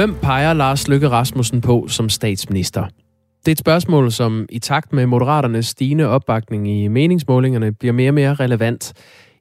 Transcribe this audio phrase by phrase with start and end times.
[0.00, 2.84] Hvem peger Lars Løkke Rasmussen på som statsminister?
[3.40, 8.10] Det er et spørgsmål, som i takt med Moderaternes stigende opbakning i meningsmålingerne bliver mere
[8.10, 8.92] og mere relevant.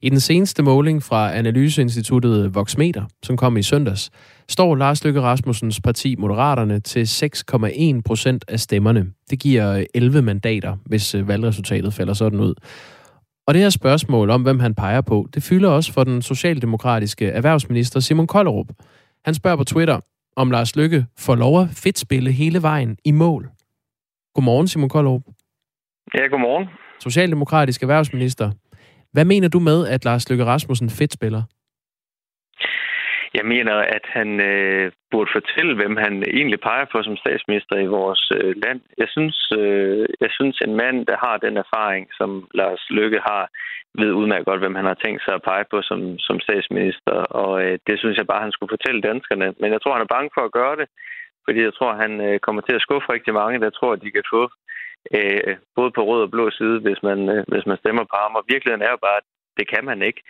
[0.02, 4.10] I den seneste måling fra Analyseinstituttet Voxmeter, som kom i søndags,
[4.50, 9.06] står Lars Løkke Rasmussens parti Moderaterne til 6,1 procent af stemmerne.
[9.30, 12.54] Det giver 11 mandater, hvis øh, valgresultatet falder sådan ud.
[13.48, 17.28] Og det her spørgsmål om, hvem han peger på, det fylder også for den socialdemokratiske
[17.28, 18.68] erhvervsminister Simon Kollerup.
[19.26, 20.00] Han spørger på Twitter,
[20.36, 23.50] om Lars Lykke får lov at fedtspille hele vejen i mål.
[24.34, 25.22] Godmorgen, Simon Kollerup.
[26.14, 26.68] Ja, godmorgen.
[27.00, 28.52] Socialdemokratisk erhvervsminister.
[29.14, 31.44] Hvad mener du med, at Lars Løkke Rasmussen fedt spiller?
[33.34, 37.94] Jeg mener, at han øh, burde fortælle, hvem han egentlig peger på som statsminister i
[37.98, 38.82] vores øh, land.
[38.98, 43.44] Jeg synes, øh, jeg synes, en mand, der har den erfaring, som Lars Løkke har,
[44.02, 47.16] ved udmærket godt, hvem han har tænkt sig at pege på som, som statsminister.
[47.42, 49.48] Og øh, det synes jeg bare, han skulle fortælle danskerne.
[49.62, 50.88] Men jeg tror, han er bange for at gøre det,
[51.46, 54.12] fordi jeg tror, han øh, kommer til at skuffe rigtig mange, der tror, at de
[54.18, 54.44] kan få
[55.18, 58.34] øh, både på rød og blå side, hvis man, øh, hvis man stemmer på ham.
[58.40, 59.28] Og virkeligheden er jo bare, at
[59.60, 60.22] det kan man ikke.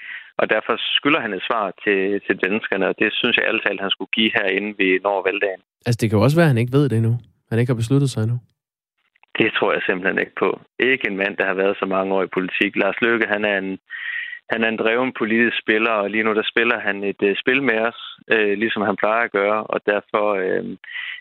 [0.41, 3.93] Og derfor skylder han et svar til, til danskerne, og det synes jeg altid, han
[3.95, 5.61] skulle give herinde ved vi når valgdagen.
[5.85, 7.13] Altså, det kan jo også være, at han ikke ved det endnu.
[7.49, 8.37] Han ikke har besluttet sig endnu.
[9.39, 10.59] Det tror jeg simpelthen ikke på.
[10.79, 12.75] Ikke en mand, der har været så mange år i politik.
[12.75, 13.79] Lars Løkke, han er en,
[14.51, 17.63] han er en dreven politisk spiller, og lige nu der spiller han et uh, spil
[17.63, 17.99] med os,
[18.33, 20.65] uh, ligesom han plejer at gøre, og derfor uh,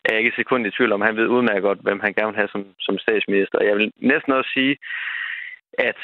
[0.05, 2.31] er jeg ikke et sekund i tvivl om, han ved udmærket godt, hvem han gerne
[2.33, 3.65] vil have som, som statsminister.
[3.65, 4.77] Jeg vil næsten også sige,
[5.79, 6.01] at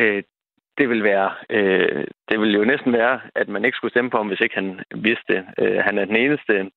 [0.00, 0.20] uh,
[0.78, 4.16] det vil være, uh, det vil jo næsten være, at man ikke skulle stemme på
[4.16, 5.42] ham, hvis ikke han vidste det.
[5.62, 6.70] Uh, han er den eneste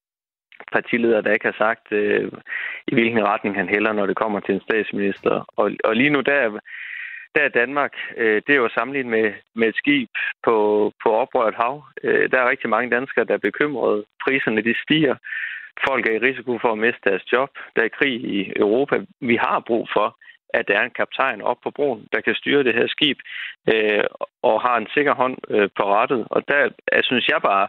[0.72, 2.32] partileder, der ikke har sagt, øh,
[2.88, 5.46] i hvilken retning han hælder, når det kommer til en statsminister.
[5.58, 6.60] Og, og lige nu der
[7.36, 10.10] der er Danmark, øh, det er jo sammenlignet med, med et skib
[10.44, 10.56] på,
[11.04, 11.84] på oprørt hav.
[12.04, 14.06] Øh, der er rigtig mange danskere, der er bekymrede.
[14.24, 15.16] Priserne de stiger.
[15.88, 17.50] Folk er i risiko for at miste deres job.
[17.76, 18.96] Der er krig i Europa.
[19.22, 20.18] Vi har brug for,
[20.50, 23.18] at der er en kaptajn op på broen, der kan styre det her skib
[23.74, 24.04] øh,
[24.42, 26.28] og har en sikker hånd øh, på rettet.
[26.30, 27.68] Og der jeg synes jeg bare,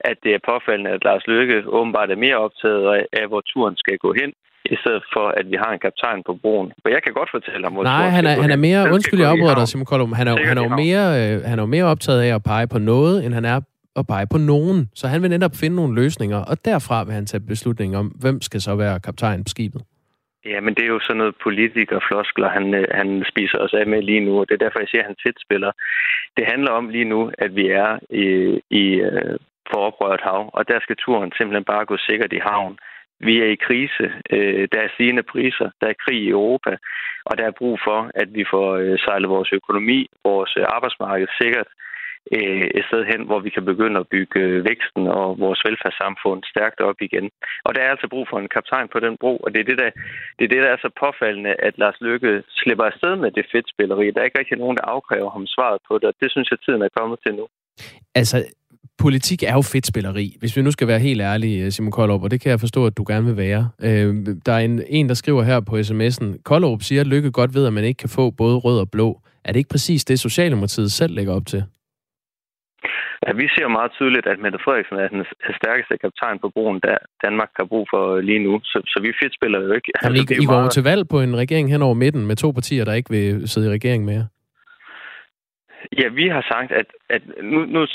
[0.00, 3.98] at det er påfaldende, at Lars Løkke åbenbart er mere optaget af, hvor turen skal
[3.98, 4.32] gå hen,
[4.74, 6.72] i stedet for, at vi har en kaptajn på broen.
[6.82, 9.30] For jeg kan godt fortælle ham, hvor Nej, han er, han er mere, undskyld, jeg
[9.30, 11.84] afbryder dig, Simon Koldum, han er, han er jo mere, øh, han er jo mere
[11.84, 13.60] optaget af at pege på noget, end han er
[14.00, 14.90] at pege på nogen.
[14.94, 18.40] Så han vil netop finde nogle løsninger, og derfra vil han tage beslutning om, hvem
[18.40, 19.82] skal så være kaptajn på skibet.
[20.52, 24.02] Ja, men det er jo sådan noget politikerfloskler, han, øh, han spiser os af med
[24.02, 25.72] lige nu, og det er derfor, jeg siger, at han tit spiller.
[26.36, 28.26] Det handler om lige nu, at vi er i,
[28.82, 29.36] i øh,
[29.70, 32.78] for oprørt hav, og der skal turen simpelthen bare gå sikkert i havn.
[33.20, 34.06] Vi er i krise.
[34.30, 35.68] Øh, der er stigende priser.
[35.80, 36.76] Der er krig i Europa.
[37.28, 41.28] Og der er brug for, at vi får øh, sejlet vores økonomi, vores øh, arbejdsmarked
[41.40, 41.68] sikkert
[42.34, 46.40] øh, et sted hen, hvor vi kan begynde at bygge øh, væksten og vores velfærdssamfund
[46.52, 47.26] stærkt op igen.
[47.66, 49.78] Og der er altså brug for en kaptajn på den bro, og det er det,
[49.82, 49.90] der,
[50.36, 54.10] det er, det, der er så påfaldende, at Lars Lykke slipper afsted med det fedtspilleri.
[54.10, 56.58] Der er ikke rigtig nogen, der afkræver ham svaret på det, og det synes jeg,
[56.60, 57.46] tiden er kommet til nu.
[58.14, 58.36] Altså,
[58.98, 62.40] politik er jo fedtspilleri, hvis vi nu skal være helt ærlige, Simon Koldrup, og det
[62.40, 63.68] kan jeg forstå, at du gerne vil være.
[63.82, 64.14] Øh,
[64.46, 67.66] der er en, en, der skriver her på sms'en, Koldrup siger, at Lykke godt ved,
[67.66, 69.20] at man ikke kan få både rød og blå.
[69.44, 71.64] Er det ikke præcis det, Socialdemokratiet selv lægger op til?
[73.26, 75.24] Ja, vi ser meget tydeligt, at Mette Frederiksen er den
[75.60, 78.60] stærkeste kaptajn på broen, der Danmark har brug for lige nu.
[78.62, 79.88] Så, så vi fedtspiller jo ikke.
[80.02, 80.70] Jamen, altså, I, I går meget...
[80.76, 83.66] til valg på en regering hen over midten med to partier, der ikke vil sidde
[83.68, 84.26] i regering mere.
[86.00, 87.86] Ja, vi har sagt, at, at nu, nu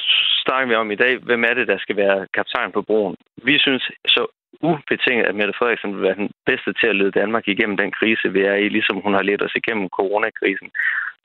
[0.43, 3.15] snakker vi om i dag, hvem er det, der skal være kaptajn på broen.
[3.43, 4.27] Vi synes så
[4.61, 8.33] ubetinget, at Mette Frederiksen vil være den bedste til at lede Danmark igennem den krise,
[8.33, 10.69] vi er i, ligesom hun har ledt os igennem coronakrisen.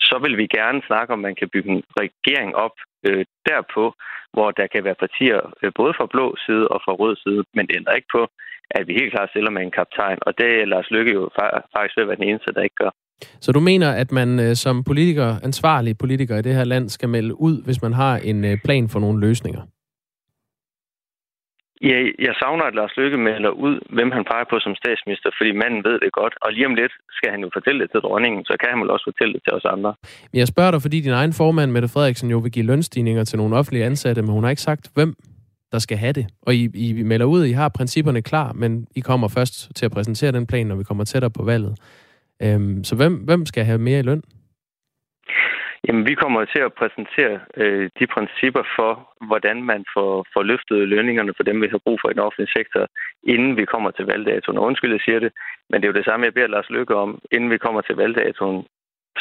[0.00, 3.94] Så vil vi gerne snakke om, man kan bygge en regering op øh, derpå,
[4.32, 7.66] hvor der kan være partier øh, både fra blå side og fra rød side, men
[7.66, 8.28] det ændrer ikke på,
[8.70, 11.30] at vi helt klart stiller med en kaptajn, og det er Lars Lykke jo
[11.74, 12.90] faktisk ved at være den eneste, der ikke gør.
[13.40, 17.08] Så du mener, at man øh, som politiker, ansvarlig politiker i det her land, skal
[17.08, 19.62] melde ud, hvis man har en øh, plan for nogle løsninger?
[21.82, 25.52] Ja, jeg savner, at Lars Løkke melder ud, hvem han peger på som statsminister, fordi
[25.52, 26.34] manden ved det godt.
[26.42, 28.90] Og lige om lidt skal han jo fortælle det til dronningen, så kan han vel
[28.90, 29.94] også fortælle det til os andre.
[30.32, 33.38] Men jeg spørger dig, fordi din egen formand, Mette Frederiksen, jo vil give lønstigninger til
[33.38, 35.14] nogle offentlige ansatte, men hun har ikke sagt, hvem
[35.72, 36.26] der skal have det.
[36.42, 39.84] Og I, I melder ud, at I har principperne klar, men I kommer først til
[39.86, 41.74] at præsentere den plan, når vi kommer tættere på valget.
[42.42, 44.22] Øhm, så hvem, hvem skal have mere i løn?
[45.88, 48.92] Jamen, vi kommer til at præsentere øh, de principper for,
[49.28, 52.56] hvordan man får, får løftet lønningerne for dem, vi har brug for i den offentlige
[52.58, 52.84] sektor,
[53.34, 54.58] inden vi kommer til valgdatoen.
[54.58, 55.32] Og undskyld, jeg siger det,
[55.68, 57.10] men det er jo det samme, jeg beder Lars Lykke om.
[57.32, 58.64] Inden vi kommer til valgdatoen,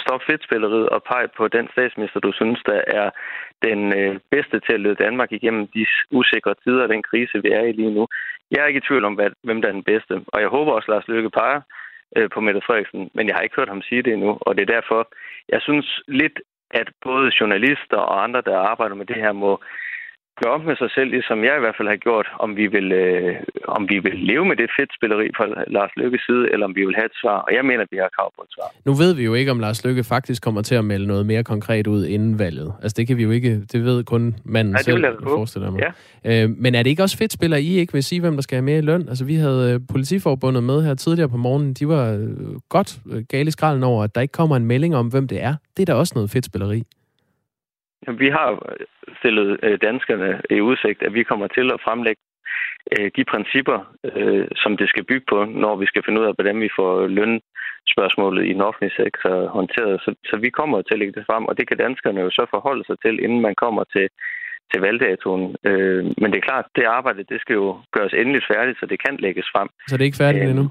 [0.03, 3.09] stop fedtspilleriet og pege på den statsminister, du synes, der er
[3.67, 7.63] den øh, bedste til at lede Danmark igennem de usikre tider den krise, vi er
[7.69, 8.07] i lige nu.
[8.51, 10.71] Jeg er ikke i tvivl om, hvad, hvem der er den bedste, og jeg håber
[10.71, 11.61] også, Lars Løkke peger
[12.15, 14.61] øh, på Mette Frederiksen, men jeg har ikke hørt ham sige det endnu, og det
[14.61, 15.09] er derfor,
[15.49, 16.39] jeg synes lidt,
[16.71, 19.63] at både journalister og andre, der arbejder med det her, må
[20.41, 22.87] gøre op med sig selv, ligesom jeg i hvert fald har gjort, om vi vil,
[22.91, 23.35] øh,
[23.77, 25.45] om vi vil leve med det fedtspilleri fra
[25.75, 27.37] Lars Lykkes side, eller om vi vil have et svar.
[27.47, 28.69] Og jeg mener, at vi har krav på et svar.
[28.85, 31.43] Nu ved vi jo ikke, om Lars Lykke faktisk kommer til at melde noget mere
[31.43, 32.73] konkret ud inden valget.
[32.83, 35.81] Altså det kan vi jo ikke, det ved kun manden Nej, selv, det forestiller mig.
[36.25, 36.43] Ja.
[36.43, 38.65] Øh, men er det ikke også fedtspiller, I ikke vil sige, hvem der skal have
[38.65, 39.09] mere i løn?
[39.09, 41.73] Altså vi havde øh, politiforbundet med her tidligere på morgenen.
[41.73, 44.95] De var øh, godt øh, gale i skralden over, at der ikke kommer en melding
[44.95, 45.55] om, hvem det er.
[45.77, 46.83] Det er da også noget fedtspilleri.
[48.13, 48.75] Vi har
[49.19, 52.21] stillet øh, danskerne i udsigt, at vi kommer til at fremlægge
[52.93, 53.77] øh, de principper,
[54.15, 57.07] øh, som det skal bygge på, når vi skal finde ud af, hvordan vi får
[57.07, 60.01] lønspørgsmålet i den offentlige sektor håndteret.
[60.01, 62.45] Så, så vi kommer til at lægge det frem, og det kan danskerne jo så
[62.49, 64.07] forholde sig til, inden man kommer til,
[64.71, 65.55] til valgdatoen.
[66.21, 69.15] Men det er klart, det arbejde, det skal jo gøres endeligt færdigt, så det kan
[69.19, 69.69] lægges frem.
[69.87, 70.69] Så det er ikke færdigt øh, endnu?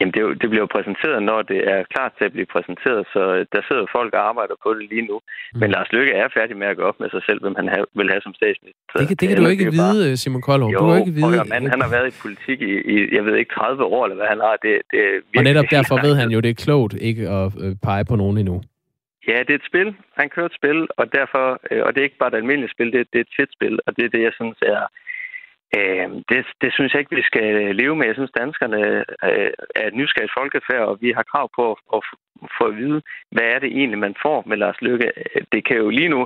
[0.00, 3.22] Jamen, det, det bliver præsenteret, når det er klart til at blive præsenteret, så
[3.54, 5.16] der sidder folk og arbejder på det lige nu.
[5.20, 5.60] Mm.
[5.60, 7.86] Men Lars Løkke er færdig med at gå op med sig selv, hvem han have,
[7.98, 8.82] vil have som statsminister.
[9.00, 10.16] Det kan, det kan du ikke vide, bare...
[10.22, 10.68] Simon Koldov.
[10.76, 11.36] Jo, du ikke vide.
[11.38, 14.18] Jo, man, han har været i politik i, i, jeg ved ikke, 30 år, eller
[14.20, 14.54] hvad han har.
[14.64, 15.02] Det, det
[15.38, 18.38] og netop derfor ved han jo, det er klogt ikke at øh, pege på nogen
[18.38, 18.56] endnu.
[19.30, 19.88] Ja, det er et spil.
[20.20, 22.88] Han kører et spil, og derfor, øh, og det er ikke bare et almindeligt spil,
[22.92, 24.82] det, det er et fedt spil, og det er det, jeg synes er
[25.76, 28.06] Øh, det, det synes jeg ikke, vi skal leve med.
[28.06, 28.80] Jeg synes, danskerne
[29.28, 29.50] øh,
[29.80, 32.00] er et nysgerrigt folkefærd, og vi har krav på at, at
[32.58, 33.00] få at vide,
[33.34, 35.12] hvad er det egentlig, man får med Lars Løkke.
[35.52, 36.20] Det kan jo lige nu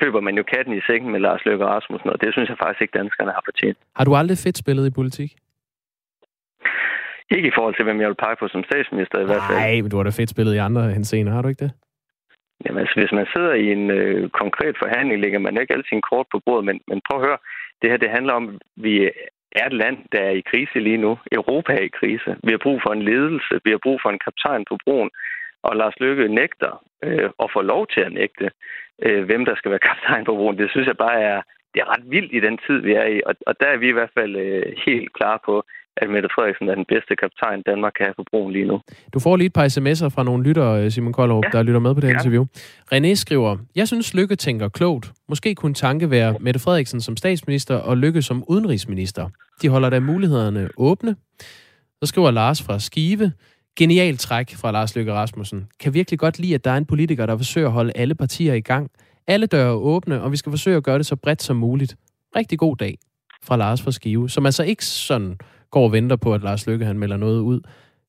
[0.00, 2.82] køber man jo katten i sækken med Lars Løkke Rasmussen, og det synes jeg faktisk
[2.82, 3.78] ikke, danskerne har fortjent.
[3.98, 5.30] Har du aldrig fedt spillet i politik?
[7.36, 9.58] Ikke i forhold til, hvem jeg vil pege på som statsminister i hvert fald.
[9.58, 11.72] Nej, men du har da fedt spillet i andre henseender, har du ikke det?
[12.64, 16.08] Jamen altså, hvis man sidder i en øh, konkret forhandling, lægger man ikke altid en
[16.10, 17.38] kort på bordet, men, men prøv at høre,
[17.82, 19.10] det her det handler om, at vi
[19.56, 21.18] er et land, der er i krise lige nu.
[21.32, 22.36] Europa er i krise.
[22.44, 23.60] Vi har brug for en ledelse.
[23.64, 25.10] Vi har brug for en kaptajn på broen.
[25.62, 28.50] Og Lars Løkke nægter øh, og får lov til at nægte,
[29.02, 30.58] øh, hvem der skal være kaptajn på broen.
[30.58, 31.42] Det synes jeg bare er,
[31.74, 33.20] det er ret vildt i den tid, vi er i.
[33.26, 35.64] Og, og der er vi i hvert fald øh, helt klar på,
[35.96, 38.80] at Mette Frederiksen er den bedste kaptajn, Danmark kan have på broen lige nu.
[39.14, 41.50] Du får lige et par sms'er fra nogle lyttere, Simon Koldrup, ja.
[41.58, 42.12] der lytter med på det ja.
[42.12, 42.44] interview.
[42.94, 45.12] René skriver, jeg synes Lykke tænker klogt.
[45.28, 49.28] Måske kunne tanke være Mette Frederiksen som statsminister og Lykke som udenrigsminister.
[49.62, 51.16] De holder da mulighederne åbne.
[52.02, 53.32] Så skriver Lars fra Skive,
[53.78, 55.68] genial træk fra Lars Løkke Rasmussen.
[55.80, 58.54] Kan virkelig godt lide, at der er en politiker, der forsøger at holde alle partier
[58.54, 58.90] i gang.
[59.26, 61.96] Alle døre er åbne, og vi skal forsøge at gøre det så bredt som muligt.
[62.36, 62.98] Rigtig god dag
[63.44, 65.38] fra Lars fra Skive, som altså ikke sådan
[65.74, 67.60] går og venter på, at Lars Løkke han melder noget ud.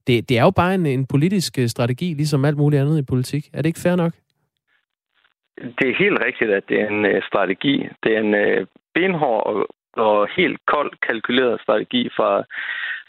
[0.07, 3.11] Det, det er jo bare en, en politisk øh, strategi, ligesom alt muligt andet i
[3.13, 3.43] politik.
[3.53, 4.13] Er det ikke fair nok?
[5.79, 7.75] Det er helt rigtigt, at det er en uh, strategi.
[8.03, 9.67] Det er en uh, benhård og,
[10.07, 12.31] og helt kold kalkuleret strategi fra,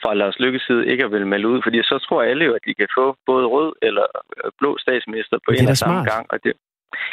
[0.02, 2.64] fra Lars Lykkes side ikke at vil melde ud, fordi så tror alle jo, at
[2.66, 4.06] de kan få både rød eller
[4.58, 6.26] blå statsminister på en og samme gang.
[6.32, 6.52] Og det,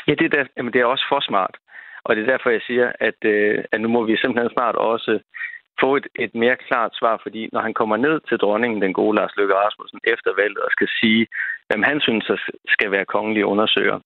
[0.08, 1.56] ja, det er, der, jamen, det er også for smart.
[2.04, 5.20] Og det er derfor, jeg siger, at, uh, at nu må vi simpelthen snart også
[5.82, 9.16] få et, et mere klart svar, fordi når han kommer ned til dronningen, den gode
[9.18, 11.28] Lars Løkke Rasmussen, efter valget og skal sige,
[11.68, 12.32] hvem han synes
[12.76, 14.00] skal være kongelige undersøger,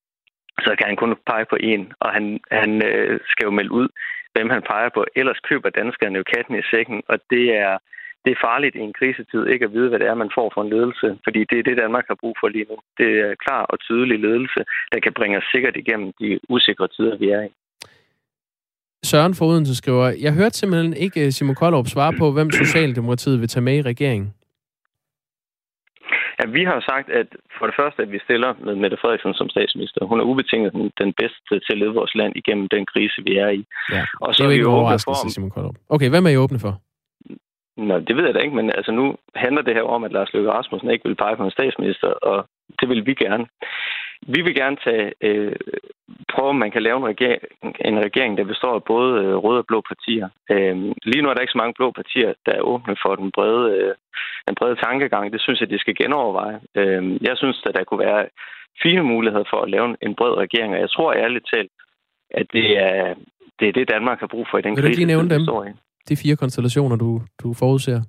[0.65, 3.87] så kan han kun pege på en, og han, han øh, skal jo melde ud,
[4.33, 5.05] hvem han peger på.
[5.15, 7.77] Ellers køber danskerne jo katten i sækken, og det er,
[8.25, 10.61] det er farligt i en krisetid ikke at vide, hvad det er, man får for
[10.61, 11.07] en ledelse.
[11.23, 12.77] Fordi det er det, Danmark har brug for lige nu.
[12.97, 17.17] Det er klar og tydelig ledelse, der kan bringe os sikkert igennem de usikre tider,
[17.17, 17.51] vi er i.
[19.11, 23.47] Søren for Odense skriver, jeg hørte simpelthen ikke Simon Koldrup svare på, hvem Socialdemokratiet vil
[23.47, 24.33] tage med i regeringen.
[26.39, 29.49] Ja, vi har sagt, at for det første, at vi stiller med Mette Frederiksen som
[29.49, 30.05] statsminister.
[30.05, 30.71] Hun er ubetinget
[31.03, 33.61] den bedste til at lede vores land igennem den krise, vi er i.
[33.91, 35.75] Ja, og så det er jo ikke overraskelse, Simon Koldrup.
[35.89, 36.73] Okay, hvem er I åbne for?
[37.77, 40.33] Nå, det ved jeg da ikke, men altså nu handler det her om, at Lars
[40.33, 42.37] Løkke Rasmussen ikke vil pege på en statsminister, og
[42.79, 43.45] det vil vi gerne.
[44.33, 45.55] Vi vil gerne tage, øh,
[46.31, 47.41] prøve, om man kan lave en regering,
[47.85, 50.27] en regering, der består af både øh, røde og blå partier.
[50.53, 50.75] Øh,
[51.09, 53.65] lige nu er der ikke så mange blå partier, der er åbne for den brede,
[53.77, 53.93] øh,
[54.47, 55.33] den brede tankegang.
[55.33, 56.59] Det synes jeg, de skal genoverveje.
[56.79, 58.23] Øh, jeg synes, at der kunne være
[58.83, 61.71] fine muligheder for at lave en bred regering, og jeg tror ærligt talt,
[62.39, 63.13] at det er,
[63.59, 65.41] det er det, Danmark har brug for i den krise, Vil du lige nævne dem?
[66.09, 68.01] De fire konstellationer, du, du forudser?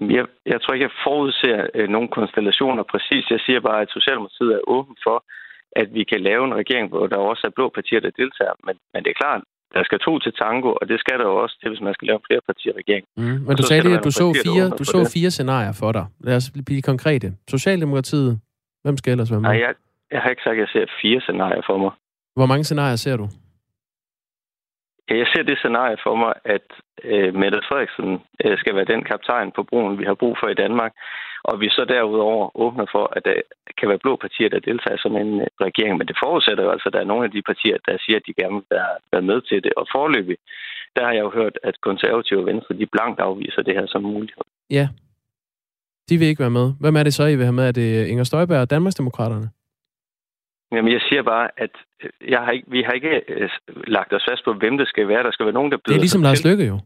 [0.00, 3.24] Jeg, jeg tror ikke, jeg forudser øh, nogle konstellationer præcis.
[3.34, 5.18] Jeg siger bare, at Socialdemokratiet er åben for,
[5.80, 8.54] at vi kan lave en regering, hvor der også er blå partier, der deltager.
[8.66, 9.42] Men, men det er klart,
[9.74, 12.06] der skal to til tango, og det skal der jo også til, hvis man skal
[12.10, 13.04] lave flere partier regering.
[13.16, 16.06] Mm, men du sagde lige, at du så, fire, du så fire scenarier for dig.
[16.26, 17.26] Lad os blive konkrete.
[17.48, 18.40] Socialdemokratiet,
[18.84, 19.48] Hvem skal ellers være med?
[19.50, 19.74] Nej, jeg,
[20.10, 21.92] jeg har ikke sagt, at jeg ser fire scenarier for mig.
[22.38, 23.26] Hvor mange scenarier ser du?
[25.08, 26.66] Jeg ser det scenarie for mig, at
[27.04, 28.10] øh, Mette Frederiksen
[28.44, 30.92] øh, skal være den kaptajn på broen, vi har brug for i Danmark.
[31.50, 33.36] Og vi så derudover åbner for, at der
[33.78, 35.94] kan være blå partier, der deltager som en øh, regering.
[35.98, 38.26] Men det forudsætter jo altså, at der er nogle af de partier, der siger, at
[38.26, 39.72] de gerne vil være, være med til det.
[39.80, 40.36] Og forløbig,
[40.96, 44.02] der har jeg jo hørt, at konservative og venstre, de blankt afviser det her som
[44.02, 44.44] mulighed.
[44.70, 44.88] Ja.
[46.08, 46.66] De vil ikke være med.
[46.80, 47.68] Hvem er det så, I vil have med?
[47.68, 49.48] Er det Inger Støjberg og Danmarksdemokraterne?
[50.76, 53.50] Jamen, jeg siger bare, at øh, jeg har ikke, vi har ikke øh,
[53.86, 55.22] lagt os fast på, hvem det skal være.
[55.22, 56.78] Der skal være nogen, der Det er ligesom Lars Løkke jo.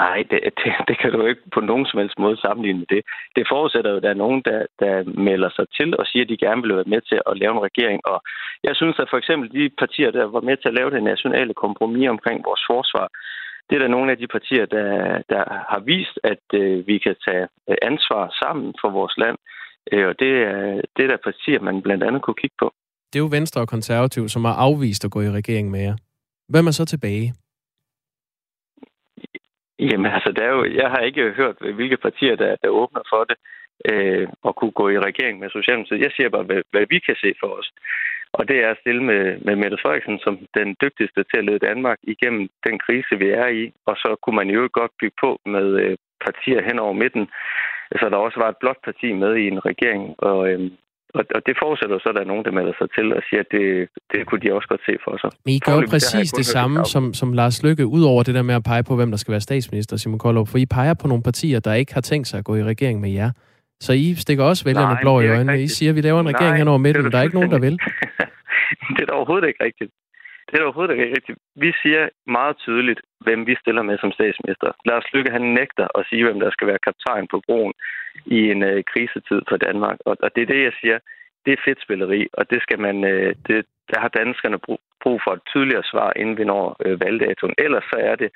[0.00, 3.02] Nej, det, det, det kan du ikke på nogen som helst måde sammenligne med det.
[3.36, 4.94] Det forudsætter jo, at der er nogen, der, der
[5.28, 7.66] melder sig til og siger, at de gerne vil være med til at lave en
[7.68, 8.00] regering.
[8.06, 8.18] Og
[8.62, 11.54] jeg synes, at for eksempel de partier, der var med til at lave det nationale
[11.54, 13.08] kompromis omkring vores forsvar,
[13.68, 14.88] det er der nogle af de partier, der,
[15.32, 19.38] der har vist, at øh, vi kan tage øh, ansvar sammen for vores land.
[19.92, 22.74] Øh, og det er, det er der partier, man blandt andet kunne kigge på.
[23.12, 25.96] Det er jo Venstre og Konservativ, som har afvist at gå i regering med jer.
[26.48, 27.34] Hvem er så tilbage?
[29.78, 33.24] Jamen altså, der er jo, jeg har ikke hørt, hvilke partier, der, der åbner for
[33.24, 33.36] det,
[33.90, 36.04] øh, og kunne gå i regering med Socialdemokratiet.
[36.06, 37.70] Jeg siger bare, hvad, hvad vi kan se for os.
[38.32, 41.66] Og det er at stille med, med Mette Frederiksen som den dygtigste til at lede
[41.68, 43.72] Danmark igennem den krise, vi er i.
[43.86, 47.24] Og så kunne man jo godt bygge på med øh, partier hen over midten,
[48.00, 50.02] så der også var et blot parti med i en regering.
[50.18, 50.70] Og, øh,
[51.18, 53.40] og, og det forudsætter så, at der er nogen, der melder sig til og siger,
[53.40, 53.66] at det,
[54.12, 55.30] det kunne de også godt se for sig.
[55.44, 58.42] Men I gør jo præcis det samme som, som Lars Lykke, ud over det der
[58.42, 61.06] med at pege på, hvem der skal være statsminister, Simon Koldrup, for I peger på
[61.08, 63.30] nogle partier, der ikke har tænkt sig at gå i regering med jer.
[63.80, 65.62] Så I stikker også vælgerne Nej, blå i øjnene.
[65.62, 67.50] I siger, at vi laver en regering hen over midten, men der er ikke nogen,
[67.50, 67.78] der vil.
[68.96, 69.90] det er da overhovedet ikke rigtigt.
[70.46, 71.38] Det er der overhovedet ikke rigtigt.
[71.54, 74.70] Vi siger meget tydeligt, hvem vi stiller med som statsminister.
[74.84, 77.74] Lars Lykke, han nægter at sige, hvem der skal være kaptajn på broen
[78.26, 79.98] i en øh, krisetid for Danmark.
[80.06, 80.98] Og, og det er det, jeg siger.
[81.44, 85.20] Det er fedt spilleri, og det skal man, øh, det, der har danskerne brug, brug
[85.24, 87.54] for et tydeligere svar, inden vi når øh, valgdatoen.
[87.58, 88.30] Ellers så er det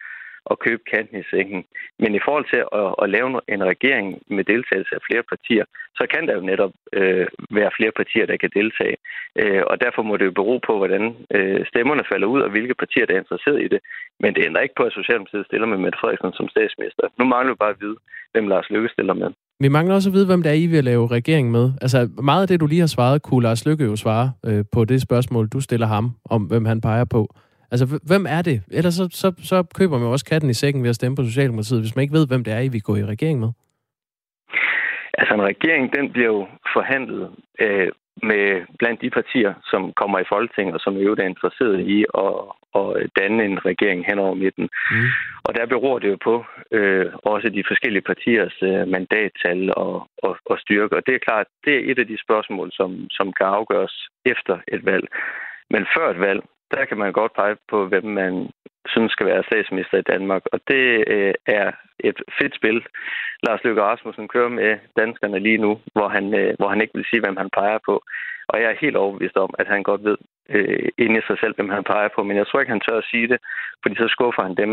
[0.50, 1.64] at købe kanten i sengen.
[2.02, 4.06] Men i forhold til at, at lave en regering
[4.36, 5.64] med deltagelse af flere partier,
[5.98, 7.26] så kan der jo netop øh,
[7.58, 8.96] være flere partier, der kan deltage.
[9.40, 11.04] Øh, og derfor må det jo bero på, hvordan
[11.36, 13.80] øh, stemmerne falder ud, og hvilke partier, der er interesseret i det.
[14.22, 17.04] Men det ændrer ikke på, at Socialdemokratiet stiller med Mette Frederiksen som statsminister.
[17.18, 17.96] Nu mangler vi bare at vide,
[18.32, 19.30] hvem Lars Løkke stiller med.
[19.64, 21.72] Vi mangler også at vide, hvem det er, I vil lave regering med.
[21.80, 24.84] Altså, meget af det, du lige har svaret, kunne Lars Løkke jo svare øh, på
[24.84, 27.34] det spørgsmål, du stiller ham, om hvem han peger på.
[27.72, 28.62] Altså, hvem er det?
[28.70, 31.80] Ellers så, så, så køber man også katten i sækken ved at stemme på Socialdemokratiet,
[31.80, 33.50] hvis man ikke ved, hvem det er, I vil gå i regering med.
[35.18, 37.88] Altså, en regering, den bliver jo forhandlet øh,
[38.22, 38.46] med
[38.78, 42.34] blandt de partier, som kommer i Folketinget, og som i øvrigt er interesseret i at,
[42.80, 44.68] at danne en regering hen over midten.
[44.90, 45.08] Mm.
[45.46, 50.36] Og der beror det jo på øh, også de forskellige partiers øh, mandattal og, og,
[50.50, 50.96] og styrke.
[50.96, 54.58] Og det er klart, det er et af de spørgsmål, som, som kan afgøres efter
[54.68, 55.06] et valg.
[55.70, 58.50] Men før et valg, der kan man godt pege på, hvem man
[58.92, 60.42] synes skal være statsminister i Danmark.
[60.52, 60.84] Og det
[61.14, 61.72] øh, er
[62.08, 62.78] et fedt spil,
[63.42, 67.10] Lars Løkke Rasmussen kører med danskerne lige nu, hvor han, øh, hvor han ikke vil
[67.10, 67.94] sige, hvem han peger på.
[68.48, 70.16] Og jeg er helt overbevist om, at han godt ved
[70.48, 72.22] øh, inde i sig selv, hvem han peger på.
[72.22, 73.38] Men jeg tror ikke, han tør at sige det,
[73.82, 74.72] fordi så skuffer han dem,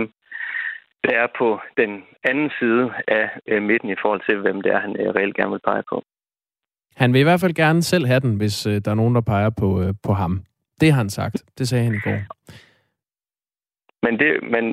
[1.04, 1.92] der er på den
[2.30, 5.52] anden side af øh, midten i forhold til, hvem det er, han øh, reelt gerne
[5.52, 6.04] vil pege på.
[6.96, 9.22] Han vil i hvert fald gerne selv have den, hvis øh, der er nogen, der
[9.22, 10.34] peger på, øh, på ham.
[10.82, 11.44] Det har han sagt.
[11.58, 12.20] Det sagde han i går.
[14.04, 14.64] Men, det, men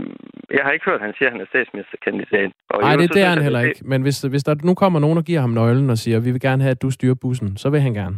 [0.51, 2.51] jeg har ikke hørt, at han siger, at han er statsministerkandidat.
[2.81, 3.81] Nej, det, det er han heller ikke.
[3.85, 6.31] Men hvis, hvis der nu kommer nogen og giver ham nøglen og siger, at vi
[6.31, 8.17] vil gerne have, at du styrer bussen, så vil han gerne.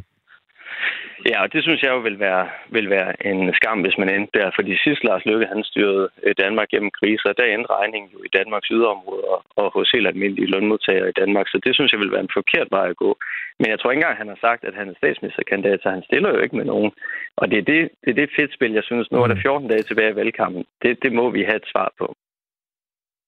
[1.31, 2.45] Ja, og det synes jeg jo vil være,
[2.77, 4.49] vil være en skam, hvis man endte der.
[4.57, 8.31] Fordi sidst Lars Løkke, han styrede øh, Danmark gennem kriser, der endte regningen jo i
[8.39, 11.47] Danmarks yderområder og hos helt almindelige lønmodtagere i Danmark.
[11.49, 13.11] Så det synes jeg vil være en forkert vej at gå.
[13.61, 16.31] Men jeg tror ikke engang, han har sagt, at han er statsministerkandidat, så han stiller
[16.35, 16.91] jo ikke med nogen.
[17.41, 19.07] Og det er det, det, er det fedt spil, jeg synes.
[19.13, 19.69] Nu er der 14 mm.
[19.73, 20.65] dage tilbage i valgkampen.
[20.83, 22.07] Det, det må vi have et svar på.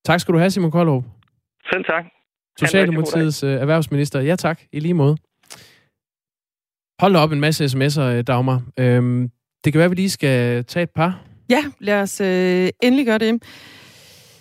[0.08, 1.04] Tak skal du have, Simon Koldrup.
[1.72, 2.04] Selv tak.
[2.58, 4.20] Socialdemokratiets øh, erhvervsminister.
[4.20, 5.16] Ja tak, i lige måde.
[7.00, 8.62] Hold op en masse sms'er, øh, Dagmar.
[8.78, 9.30] Øhm,
[9.64, 11.20] det kan være, at vi lige skal tage et par.
[11.50, 13.42] Ja, lad os øh, endelig gøre det.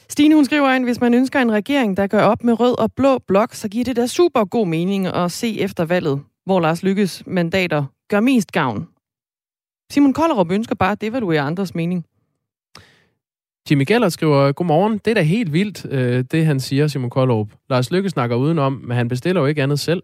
[0.09, 2.91] Stine, hun skriver ind, hvis man ønsker en regering, der gør op med rød og
[2.95, 6.83] blå blok, så giver det da super god mening at se efter valget, hvor Lars
[6.83, 8.87] Lykkes mandater gør mest gavn.
[9.91, 12.05] Simon Kollerup ønsker bare at devaluere andres mening.
[13.69, 17.47] Jimmy Geller skriver, godmorgen, det er da helt vildt, øh, det han siger, Simon Kollerup.
[17.69, 20.03] Lars Lykke snakker udenom, men han bestiller jo ikke andet selv.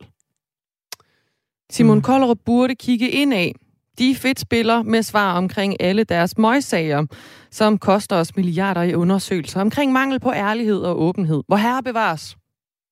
[1.74, 2.02] Simon mm.
[2.02, 3.56] Kollerup burde kigge ind af.
[4.00, 7.06] De fedt spiller med svar omkring alle deres møgssager,
[7.52, 11.44] som koster os milliarder i undersøgelser omkring mangel på ærlighed og åbenhed.
[11.48, 12.38] Hvor herre bevares,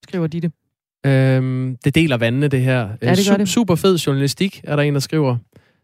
[0.04, 0.52] skriver de det.
[1.06, 2.90] Øhm, det deler vandene, det her.
[3.02, 3.50] Ja, det gør det.
[3.50, 5.38] Super fed journalistik, er der en, der skriver.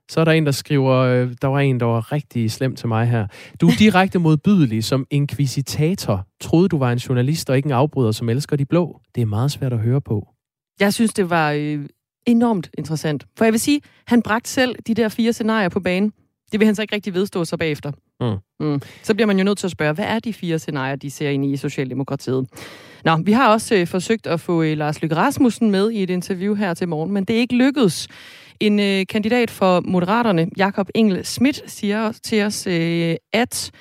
[0.10, 2.88] Så er der en, der skriver, øh, der var en, der var rigtig slem til
[2.88, 3.28] mig her.
[3.62, 6.28] Du er direkte modbydelig som inkvisitator.
[6.42, 9.02] Troede, du var en journalist og ikke en afbryder, som elsker de blå.
[9.16, 10.28] Det er meget svært at høre på.
[10.80, 11.86] Jeg synes, det var øh,
[12.28, 13.26] enormt interessant.
[13.38, 16.14] For jeg vil sige, han bragte selv de der fire scenarier på banen.
[16.52, 17.92] Det vil han så ikke rigtig vedstå sig bagefter.
[18.20, 18.66] Mm.
[18.68, 18.82] Mm.
[19.04, 21.30] Så bliver man jo nødt til at spørge, hvad er de fire scenarier, de ser
[21.30, 22.48] ind i Socialdemokratiet?
[23.06, 26.10] Nå, vi har også øh, forsøgt at få øh, Lars Løkke Rasmussen med i et
[26.10, 28.08] interview her til morgen, men det er ikke lykkedes.
[28.60, 33.72] En øh, kandidat for Moderaterne, Jakob Engel Schmidt, siger til os, øh, at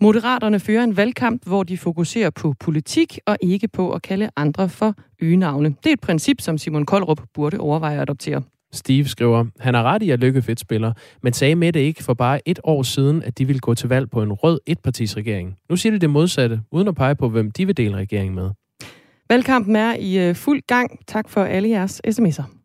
[0.00, 4.68] Moderaterne fører en valgkamp, hvor de fokuserer på politik og ikke på at kalde andre
[4.68, 5.68] for øgenavne.
[5.68, 8.42] Det er et princip, som Simon Koldrup burde overveje at adoptere.
[8.72, 12.04] Steve skriver, han har ret i, at Lykke fedt spiller, men sagde med det ikke
[12.04, 15.16] for bare et år siden, at de ville gå til valg på en rød etpartis
[15.16, 15.56] regering.
[15.70, 18.50] Nu siger de det modsatte, uden at pege på, hvem de vil dele regering med.
[19.30, 20.98] Valgkampen er i øh, fuld gang.
[21.06, 22.57] Tak for alle jeres sms'er.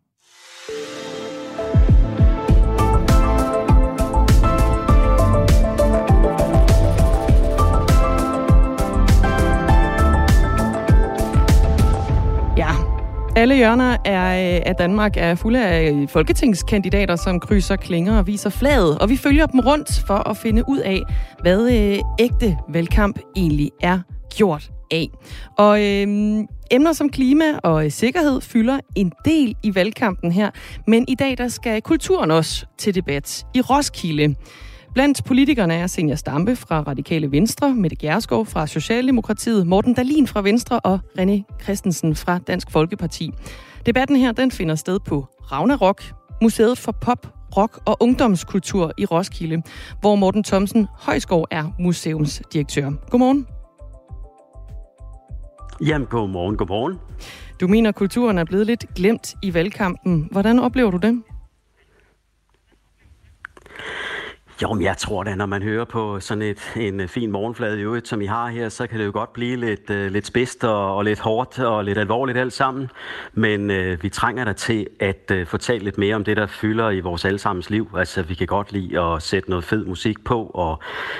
[13.36, 18.50] Alle hjørner er, øh, af Danmark er fulde af folketingskandidater, som krydser klinger og viser
[18.50, 19.00] flaget.
[19.00, 21.02] Og vi følger dem rundt for at finde ud af,
[21.42, 24.00] hvad øh, ægte valgkamp egentlig er
[24.36, 25.08] gjort af.
[25.58, 30.50] Og øhm, emner som klima og øh, sikkerhed fylder en del i valgkampen her.
[30.88, 34.36] Men i dag der skal kulturen også til debat i Roskilde.
[34.94, 40.42] Blandt politikerne er Senior Stampe fra Radikale Venstre, Mette Gjerskov fra Socialdemokratiet, Morten Dalin fra
[40.42, 43.32] Venstre og René Christensen fra Dansk Folkeparti.
[43.86, 46.04] Debatten her den finder sted på Ragnarok,
[46.42, 49.62] Museet for Pop, Rock og Ungdomskultur i Roskilde,
[50.02, 52.92] hvor Morten Thomsen Højskov er museumsdirektør.
[53.10, 53.48] Godmorgen.
[55.86, 57.00] Jamen, godmorgen, godmorgen.
[57.62, 60.28] Du mener, at kulturen er blevet lidt glemt i valgkampen.
[60.32, 61.24] Hvordan oplever du det?
[64.62, 67.80] Jo, men jeg tror da, når man hører på sådan et, en øh, fin morgenflade
[67.80, 70.26] i øvrigt, som I har her, så kan det jo godt blive lidt, uh, lidt
[70.26, 72.89] spidst og, og lidt hårdt og lidt alvorligt alt sammen.
[73.34, 76.89] Men uh, vi trænger der til at uh, fortælle lidt mere om det, der fylder
[76.89, 77.89] i vores allesammens liv.
[77.98, 80.80] Altså, vi kan godt lide at sætte noget fed musik på og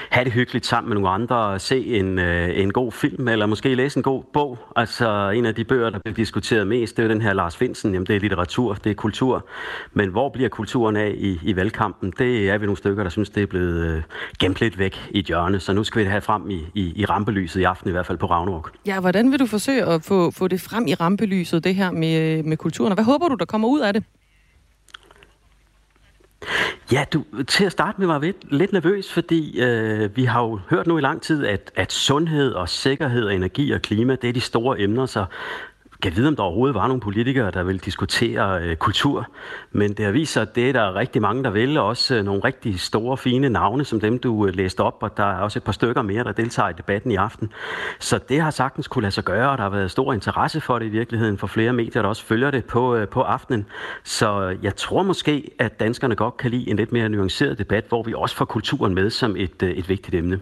[0.10, 3.46] have det hyggeligt sammen med nogle andre og se en, uh, en god film eller
[3.46, 4.60] måske læse en god bog.
[4.76, 7.58] Altså, en af de bøger, der bliver diskuteret mest, det er jo den her Lars
[7.58, 7.94] Finsen.
[7.94, 9.48] Jamen, det er litteratur, det er kultur.
[9.94, 12.14] Men hvor bliver kulturen af i, i valgkampen?
[12.18, 14.04] Det er vi nogle stykker, der synes, det er blevet øh,
[14.40, 16.94] gemt lidt væk i et hjørne, så nu skal vi det have frem i, i,
[16.96, 18.72] i rampelyset i aften, i hvert fald på Ragnarok.
[18.86, 22.44] Ja, hvordan vil du forsøge at få, få det frem i rampelyset, det her med,
[22.44, 24.04] med kulturen, og hvad håber du, der kommer ud af det?
[26.92, 30.60] Ja, du, til at starte med var jeg lidt nervøs, fordi øh, vi har jo
[30.70, 34.30] hørt nu i lang tid, at, at sundhed og sikkerhed og energi og klima, det
[34.30, 35.26] er de store emner, så
[36.04, 39.28] kan vide, om der overhovedet var nogle politikere, der ville diskutere øh, kultur.
[39.72, 41.78] Men det har vist sig, at det er der rigtig mange, der vil.
[41.78, 44.98] Også øh, nogle rigtig store, fine navne, som dem, du øh, læste op.
[45.02, 47.52] Og der er også et par stykker mere, der deltager i debatten i aften.
[48.00, 50.80] Så det har sagtens kunne lade sig gøre, og der har været stor interesse for
[50.80, 53.66] det i virkeligheden for flere medier, der også følger det på, øh, på aftenen.
[54.04, 57.86] Så øh, jeg tror måske, at danskerne godt kan lide en lidt mere nuanceret debat,
[57.90, 60.40] hvor vi også får kulturen med som et, øh, et vigtigt emne.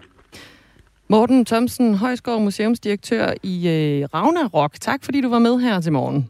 [1.12, 4.74] Morten Thomsen, Højskov Museumsdirektør i øh, Ragnarok.
[4.82, 6.30] Tak fordi du var med her til morgen.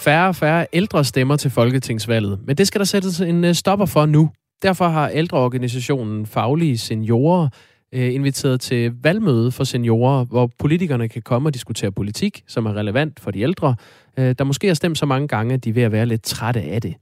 [0.00, 3.86] Færre og færre ældre stemmer til folketingsvalget, men det skal der sættes en øh, stopper
[3.86, 4.30] for nu.
[4.62, 7.48] Derfor har ældreorganisationen Faglige Seniorer
[7.92, 12.76] øh, inviteret til valgmøde for seniorer, hvor politikerne kan komme og diskutere politik, som er
[12.76, 13.74] relevant for de ældre,
[14.18, 16.22] øh, der måske har stemt så mange gange, at de er ved at være lidt
[16.22, 16.94] trætte af det.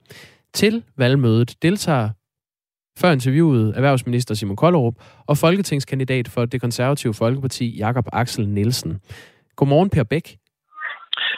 [0.55, 2.09] Til valgmødet deltager
[2.99, 4.95] før interviewet erhvervsminister Simon Kollerup
[5.27, 9.01] og folketingskandidat for det konservative Folkeparti Jakob Axel Nielsen.
[9.57, 10.37] Godmorgen, Per Bæk.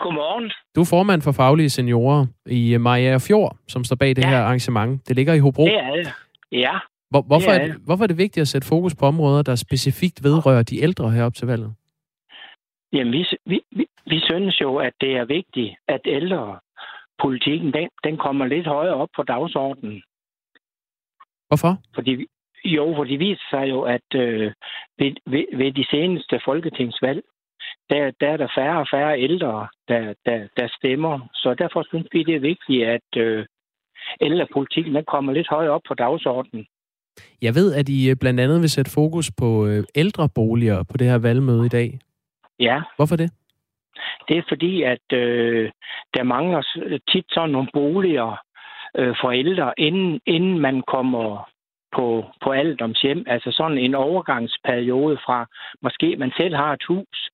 [0.00, 0.52] Godmorgen.
[0.74, 4.28] Du er formand for Faglige Seniorer i Maja Fjord, som står bag det ja.
[4.28, 5.08] her arrangement.
[5.08, 5.64] Det ligger i Hobro.
[5.64, 6.12] Det er det.
[6.52, 6.78] Ja.
[7.10, 9.42] Hvor, hvorfor, det er, er det, hvorfor er det vigtigt at sætte fokus på områder,
[9.42, 11.74] der specifikt vedrører de ældre herop til valget?
[12.92, 16.58] Jamen, vi, vi, vi, vi synes jo, at det er vigtigt, at ældre
[17.22, 20.02] politikken, den, den kommer lidt højere op på dagsordenen.
[21.48, 21.72] Hvorfor?
[21.94, 22.26] Fordi,
[22.64, 24.52] jo, for det viser sig jo, at øh,
[24.98, 27.22] ved, ved, ved de seneste folketingsvalg,
[27.90, 31.28] der, der er der færre og færre ældre, der, der, der stemmer.
[31.34, 33.46] Så derfor synes vi, det er vigtigt, at øh,
[34.20, 36.66] ældrepolitikken den kommer lidt højere op på dagsordenen.
[37.42, 41.06] Jeg ved, at I øh, blandt andet vil sætte fokus på øh, ældreboliger på det
[41.06, 41.98] her valgmøde i dag.
[42.60, 42.82] Ja.
[42.96, 43.30] Hvorfor det?
[44.28, 45.70] Det er fordi, at øh,
[46.14, 46.62] der mangler
[47.08, 48.42] tit sådan nogle boliger
[48.98, 51.50] øh, for ældre, inden, inden man kommer
[51.96, 52.52] på, på
[53.02, 53.24] hjem.
[53.26, 55.46] Altså sådan en overgangsperiode fra
[55.82, 57.30] måske man selv har et hus,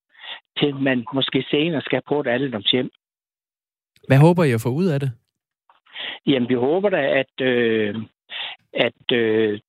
[0.59, 2.27] til man måske senere skal på et
[2.73, 2.91] hjem.
[4.09, 5.13] Hvad håber I at få ud af det?
[6.27, 7.95] Jamen, vi håber da, at, øh,
[8.73, 9.61] at øh,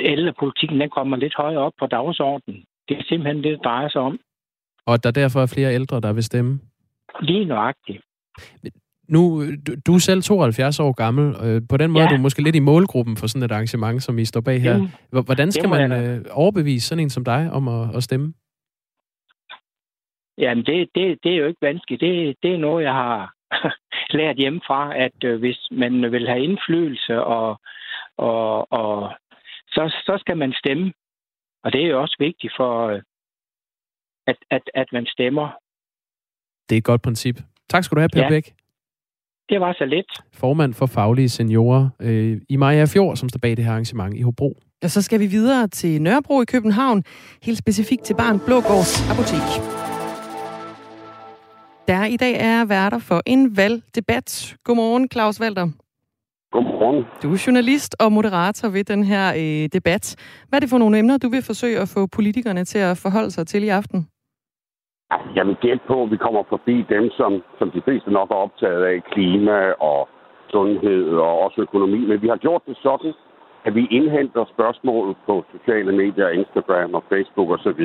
[0.00, 2.64] ældrepolitikken den kommer lidt højere op på dagsordenen.
[2.88, 4.18] Det er simpelthen det, det drejer sig om.
[4.86, 6.60] Og at der derfor er flere ældre, der vil stemme?
[7.20, 8.02] Lige nøjagtigt.
[9.08, 11.34] Nu, du, du er selv 72 år gammel.
[11.44, 12.10] Øh, på den måde ja.
[12.10, 14.72] er du måske lidt i målgruppen for sådan et arrangement, som I står bag her.
[14.72, 18.34] Jamen, Hvordan skal man øh, overbevise sådan en som dig om at, at stemme?
[20.38, 22.00] Jamen, det, det, det er jo ikke vanskeligt.
[22.00, 23.34] Det, det er noget, jeg har
[24.18, 27.60] lært hjemmefra, at øh, hvis man vil have indflydelse, og,
[28.16, 29.12] og, og
[29.68, 30.92] så, så skal man stemme.
[31.64, 33.00] Og det er jo også vigtigt for,
[34.26, 35.46] at, at, at man stemmer.
[36.68, 37.36] Det er et godt princip.
[37.70, 38.28] Tak skal du have, Per ja.
[38.28, 38.54] Bæk.
[39.48, 40.06] Det var så lidt.
[40.34, 44.22] Formand for Faglige Seniorer øh, i Maja Fjord, som står bag det her arrangement i
[44.22, 44.56] Hobro.
[44.82, 47.04] Og så skal vi videre til Nørrebro i København,
[47.42, 49.84] helt specifikt til Barn Blågårds Apotek
[51.88, 54.56] der i dag er værter for en valgdebat.
[54.64, 55.68] Godmorgen, Claus Walter.
[56.52, 57.04] Godmorgen.
[57.22, 60.16] Du er journalist og moderator ved den her øh, debat.
[60.48, 63.30] Hvad er det for nogle emner, du vil forsøge at få politikerne til at forholde
[63.30, 64.08] sig til i aften?
[65.36, 68.34] Jeg vil gætte på, at vi kommer forbi dem, som, som de fleste nok er
[68.34, 70.08] optaget af, klima og
[70.50, 71.98] sundhed og også økonomi.
[72.10, 73.12] Men vi har gjort det sådan,
[73.64, 77.82] at vi indhenter spørgsmål på sociale medier, Instagram og Facebook osv.,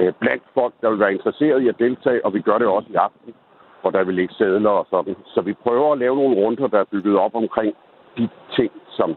[0.00, 2.88] øh, blandt folk, der vil være interesseret i at deltage, og vi gør det også
[2.90, 3.34] i aften,
[3.80, 5.16] hvor der vil ligge sædler og sådan.
[5.34, 7.74] Så vi prøver at lave nogle runder, der er bygget op omkring
[8.16, 9.16] de ting, som,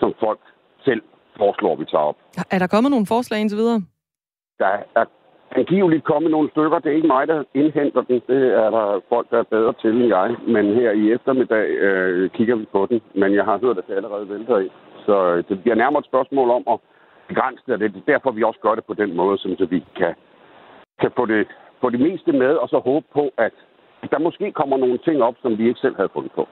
[0.00, 0.40] som folk
[0.84, 1.02] selv
[1.36, 2.16] foreslår, vi tager op.
[2.50, 3.80] Er der kommet nogle forslag indtil videre?
[4.58, 5.04] Der er
[5.50, 6.78] angiveligt kommet nogle stykker.
[6.78, 8.20] Det er ikke mig, der indhenter den.
[8.28, 10.36] Det er der folk, der er bedre til end jeg.
[10.54, 13.00] Men her i eftermiddag øh, kigger vi på den.
[13.14, 14.68] Men jeg har hørt, at det allerede vælter i.
[15.06, 16.78] Så øh, det bliver nærmere et spørgsmål om at
[17.28, 17.80] begrænse det.
[17.80, 20.14] Det er derfor, vi også gør det på den måde, så vi kan,
[21.00, 21.46] kan få, det,
[21.80, 23.52] få det meste med, og så håbe på, at
[24.10, 26.48] der måske kommer nogle ting op, som vi ikke selv havde fundet på.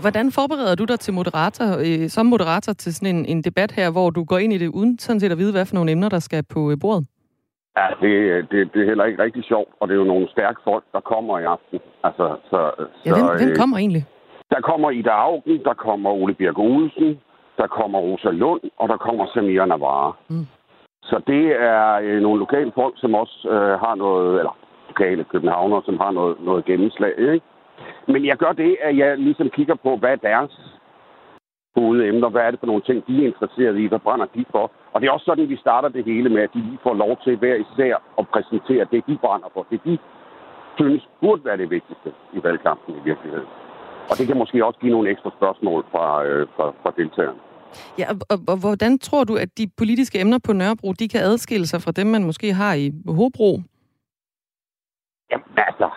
[0.00, 3.92] Hvordan forbereder du dig til moderator, øh, som moderator til sådan en, en debat her,
[3.92, 6.08] hvor du går ind i det uden sådan set at vide, hvad for nogle emner,
[6.08, 7.06] der skal på øh, bordet?
[7.78, 8.12] Ja, det,
[8.50, 11.00] det, det er heller ikke rigtig sjovt, og det er jo nogle stærke folk, der
[11.00, 11.80] kommer i aften.
[12.04, 12.58] Altså, så,
[13.06, 14.04] ja, hvem, så, hvem øh, kommer egentlig?
[14.50, 17.20] Der kommer Ida Augen, der kommer Ole Birk Olsen,
[17.56, 20.12] der kommer Rosa Lund, og der kommer Samira Navarre.
[20.28, 20.46] Mm.
[21.02, 24.56] Så det er øh, nogle lokale folk, som også øh, har noget, eller
[24.88, 27.18] lokale københavner, som har noget, noget gennemslag.
[27.18, 27.46] Ikke?
[28.08, 30.80] Men jeg gør det, at jeg ligesom kigger på, hvad er deres
[31.76, 34.70] hovedemner, hvad er det for nogle ting, de er interesseret i, hvad brænder de for.
[34.94, 37.12] Og det er også sådan, vi starter det hele med, at de lige får lov
[37.24, 39.66] til hver især at præsentere det, de brænder for.
[39.70, 39.98] Det de
[40.78, 43.48] synes burde være det vigtigste i valgkampen i virkeligheden.
[44.10, 47.40] Og det kan måske også give nogle ekstra spørgsmål fra, øh, fra, fra deltagerne.
[47.98, 51.20] Ja, og, og, og hvordan tror du, at de politiske emner på Nørrebro, de kan
[51.20, 52.86] adskille sig fra dem, man måske har i
[53.18, 53.50] Hobro?
[55.30, 55.88] Jamen altså,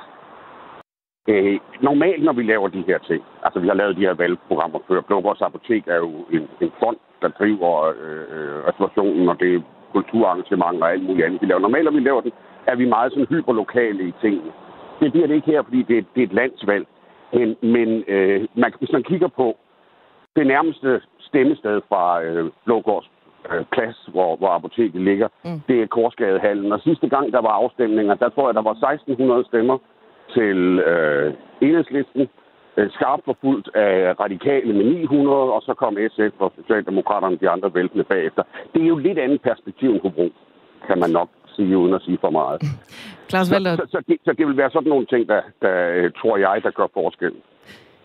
[1.29, 4.79] øh, normalt når vi laver de her ting, altså vi har lavet de her valgprogrammer
[4.87, 9.61] før, Blågårds Apotek er jo en, en fond, der driver øh, restaurationen, og det er
[9.93, 11.61] kulturarrangementer og alt muligt andet, vi laver.
[11.61, 12.31] Normalt når vi laver den,
[12.67, 14.51] er vi meget sådan hyperlokale i tingene.
[14.99, 16.87] Det bliver det ikke her, fordi det, det er et landsvalg.
[17.33, 19.57] Men, men øh, man, hvis man kigger på
[20.35, 23.09] det nærmeste stemmested fra øh, Blågårds
[23.51, 25.61] øh, plads, hvor, hvor apoteket ligger, mm.
[25.67, 26.71] det er Korsgadehallen.
[26.71, 29.77] Og sidste gang, der var afstemninger, der tror jeg, der var 1600 stemmer
[30.33, 32.29] til øh, enhedslisten.
[32.77, 37.73] Øh, skarpt forfulgt af radikale med 900, og så kom SF og Socialdemokraterne de andre
[37.73, 38.43] væltende bagefter.
[38.73, 40.27] Det er jo lidt andet perspektiv end Hobro,
[40.87, 42.57] kan man nok sige, uden at sige for meget.
[43.29, 43.75] Klaus Valder...
[43.75, 46.37] så, så, så, det, så det vil være sådan nogle ting, der, der øh, tror
[46.37, 47.33] jeg, der gør forskel.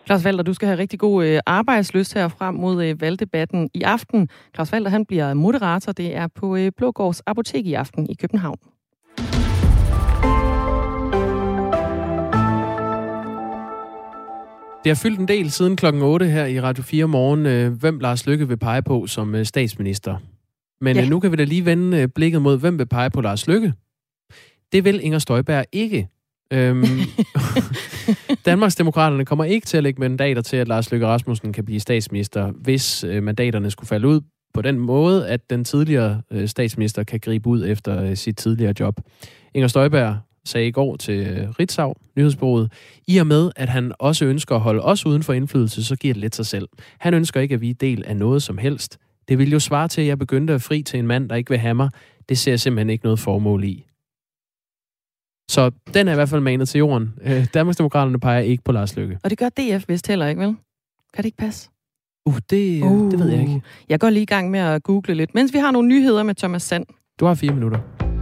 [0.05, 3.81] Claus Valder, du skal have rigtig god øh, arbejdsløst her frem mod øh, valgdebatten i
[3.81, 4.29] aften.
[4.55, 5.91] Claus Valder, han bliver moderator.
[5.91, 8.57] Det er på øh, Blågårds Apotek i aften i København.
[14.83, 17.99] Det har fyldt en del siden klokken 8 her i Radio 4 morgen, øh, hvem
[17.99, 20.17] Lars Lykke vil pege på som øh, statsminister.
[20.81, 21.03] Men ja.
[21.03, 23.73] Øh, nu kan vi da lige vende blikket mod, hvem vil pege på Lars Lykke.
[24.71, 26.07] Det vil Inger Støjberg ikke.
[26.53, 26.83] Øhm,
[28.45, 32.51] Danmarksdemokraterne kommer ikke til at lægge mandater til, at Lars Løkke Rasmussen kan blive statsminister,
[32.51, 34.21] hvis mandaterne skulle falde ud
[34.53, 38.99] på den måde, at den tidligere statsminister kan gribe ud efter sit tidligere job.
[39.53, 42.71] Inger Støjberg sagde i går til Ritzau, nyhedsbureauet,
[43.07, 46.13] i og med, at han også ønsker at holde os uden for indflydelse, så giver
[46.13, 46.67] det lidt sig selv.
[46.99, 48.97] Han ønsker ikke, at vi er del af noget som helst.
[49.27, 51.49] Det vil jo svare til, at jeg begyndte at fri til en mand, der ikke
[51.49, 51.89] vil have mig.
[52.29, 53.85] Det ser jeg simpelthen ikke noget formål i.
[55.51, 57.13] Så den er i hvert fald manet til jorden.
[57.21, 59.19] Øh, Danmarksdemokraterne peger ikke på Lars Løkke.
[59.23, 60.55] Og det gør DF vist heller ikke, vel?
[61.13, 61.69] Kan det ikke passe?
[62.25, 63.11] Uh, det, uh.
[63.11, 63.61] det ved jeg ikke.
[63.89, 66.35] Jeg går lige i gang med at google lidt, mens vi har nogle nyheder med
[66.35, 66.85] Thomas Sand.
[67.19, 68.12] Du har fire minutter.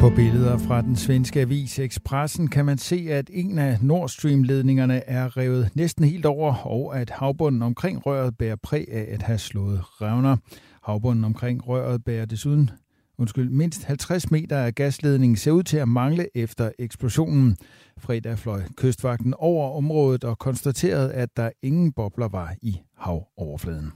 [0.00, 5.08] På billeder fra den svenske avis Expressen kan man se, at en af Nord Stream-ledningerne
[5.08, 9.38] er revet næsten helt over, og at havbunden omkring røret bærer præg af at have
[9.38, 10.36] slået revner.
[10.82, 12.70] Havbunden omkring røret bærer desuden
[13.18, 17.56] undskyld, mindst 50 meter af gasledningen ser ud til at mangle efter eksplosionen.
[17.98, 23.92] Fredag fløj kystvagten over området og konstaterede, at der ingen bobler var i havoverfladen.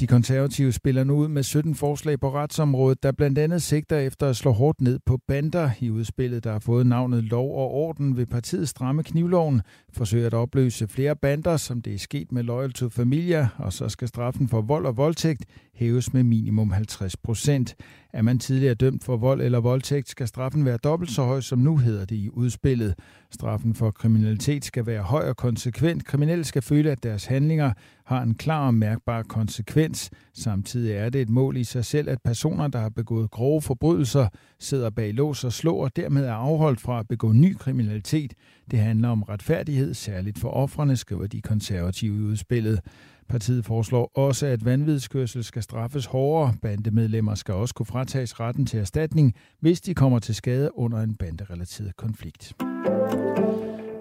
[0.00, 4.28] De konservative spiller nu ud med 17 forslag på retsområdet, der blandt andet sigter efter
[4.28, 5.70] at slå hårdt ned på bander.
[5.80, 10.34] I udspillet, der har fået navnet Lov og Orden ved partiets stramme knivloven, forsøger at
[10.34, 14.48] opløse flere bander, som det er sket med Loyal to Familia, og så skal straffen
[14.48, 17.76] for vold og voldtægt hæves med minimum 50 procent.
[18.16, 21.58] Er man tidligere dømt for vold eller voldtægt, skal straffen være dobbelt så høj, som
[21.58, 22.94] nu hedder det i udspillet.
[23.30, 26.04] Straffen for kriminalitet skal være høj og konsekvent.
[26.04, 27.72] Kriminelle skal føle, at deres handlinger
[28.04, 30.10] har en klar og mærkbar konsekvens.
[30.34, 34.28] Samtidig er det et mål i sig selv, at personer, der har begået grove forbrydelser,
[34.58, 38.34] sidder bag lås og slår og dermed er afholdt fra at begå ny kriminalitet.
[38.70, 42.80] Det handler om retfærdighed, særligt for offrene, skriver de konservative i udspillet.
[43.28, 46.54] Partiet foreslår også, at vanvidskørsel skal straffes hårdere.
[46.62, 51.14] Bandemedlemmer skal også kunne fratages retten til erstatning, hvis de kommer til skade under en
[51.14, 52.54] banderelateret konflikt.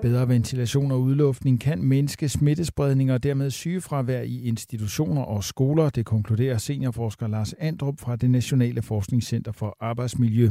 [0.02, 6.06] Bedre ventilation og udluftning kan mindske smittespredning og dermed sygefravær i institutioner og skoler, det
[6.06, 10.50] konkluderer seniorforsker Lars Andrup fra det Nationale Forskningscenter for Arbejdsmiljø,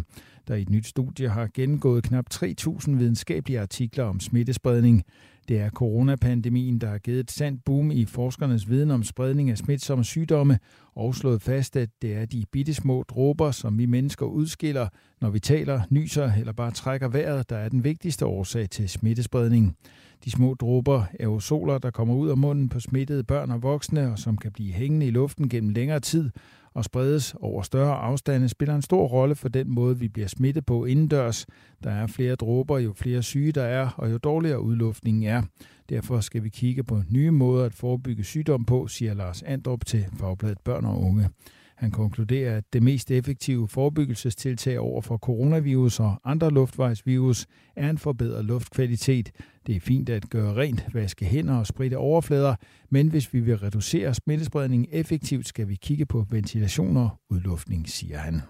[0.48, 5.04] der i et nyt studie har gennemgået knap 3.000 videnskabelige artikler om smittespredning.
[5.48, 9.58] Det er coronapandemien, der har givet et sandt boom i forskernes viden om spredning af
[9.58, 10.58] smitsomme sygdomme,
[10.94, 14.88] og slået fast, at det er de bittesmå dråber, som vi mennesker udskiller,
[15.20, 19.76] når vi taler, nyser eller bare trækker vejret, der er den vigtigste årsag til smittespredning.
[20.24, 24.18] De små dråber, aerosoler, der kommer ud af munden på smittede børn og voksne, og
[24.18, 26.30] som kan blive hængende i luften gennem længere tid
[26.74, 30.66] og spredes over større afstande, spiller en stor rolle for den måde, vi bliver smittet
[30.66, 31.46] på indendørs.
[31.84, 35.42] Der er flere dråber, jo flere syge der er, og jo dårligere udluftningen er.
[35.88, 40.06] Derfor skal vi kigge på nye måder at forebygge sygdom på, siger Lars Andrup til
[40.18, 41.30] Fagbladet Børn og Unge.
[41.84, 47.98] Han konkluderer, at det mest effektive forebyggelsestiltag over for coronavirus og andre luftvejsvirus er en
[47.98, 49.30] forbedret luftkvalitet.
[49.66, 52.54] Det er fint at gøre rent, vaske hænder og spritte overflader,
[52.90, 58.18] men hvis vi vil reducere smittespredningen effektivt, skal vi kigge på ventilation og udluftning, siger
[58.18, 58.40] han.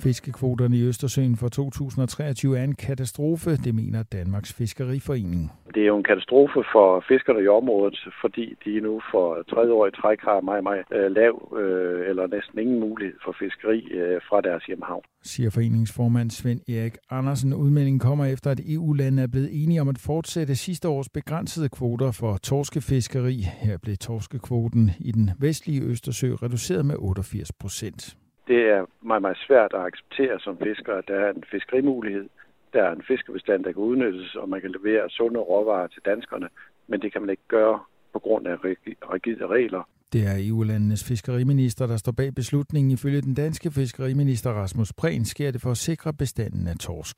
[0.00, 5.52] Fiskekvoterne i Østersøen for 2023 er en katastrofe, det mener Danmarks Fiskeriforening.
[5.74, 9.86] Det er jo en katastrofe for fiskerne i området, fordi de nu for tredje år
[9.86, 14.20] i træk har meget, meget øh, lav øh, eller næsten ingen mulighed for fiskeri øh,
[14.28, 15.02] fra deres hjemhavn.
[15.22, 17.54] Siger foreningsformand Svend Erik Andersen.
[17.54, 22.10] Udmeldingen kommer efter, at EU-landene er blevet enige om at fortsætte sidste års begrænsede kvoter
[22.20, 23.36] for torskefiskeri.
[23.64, 28.16] Her blev torskekvoten i den vestlige Østersø reduceret med 88 procent
[28.48, 32.28] det er meget, meget svært at acceptere som fisker, at der er en fiskerimulighed,
[32.72, 36.48] der er en fiskebestand, der kan udnyttes, og man kan levere sunde råvarer til danskerne,
[36.86, 37.80] men det kan man ikke gøre
[38.12, 39.82] på grund af rigide regler.
[40.12, 42.90] Det er EU-landenes fiskeriminister, der står bag beslutningen.
[42.90, 47.16] Ifølge den danske fiskeriminister Rasmus Prehn sker det for at sikre bestanden af torsk.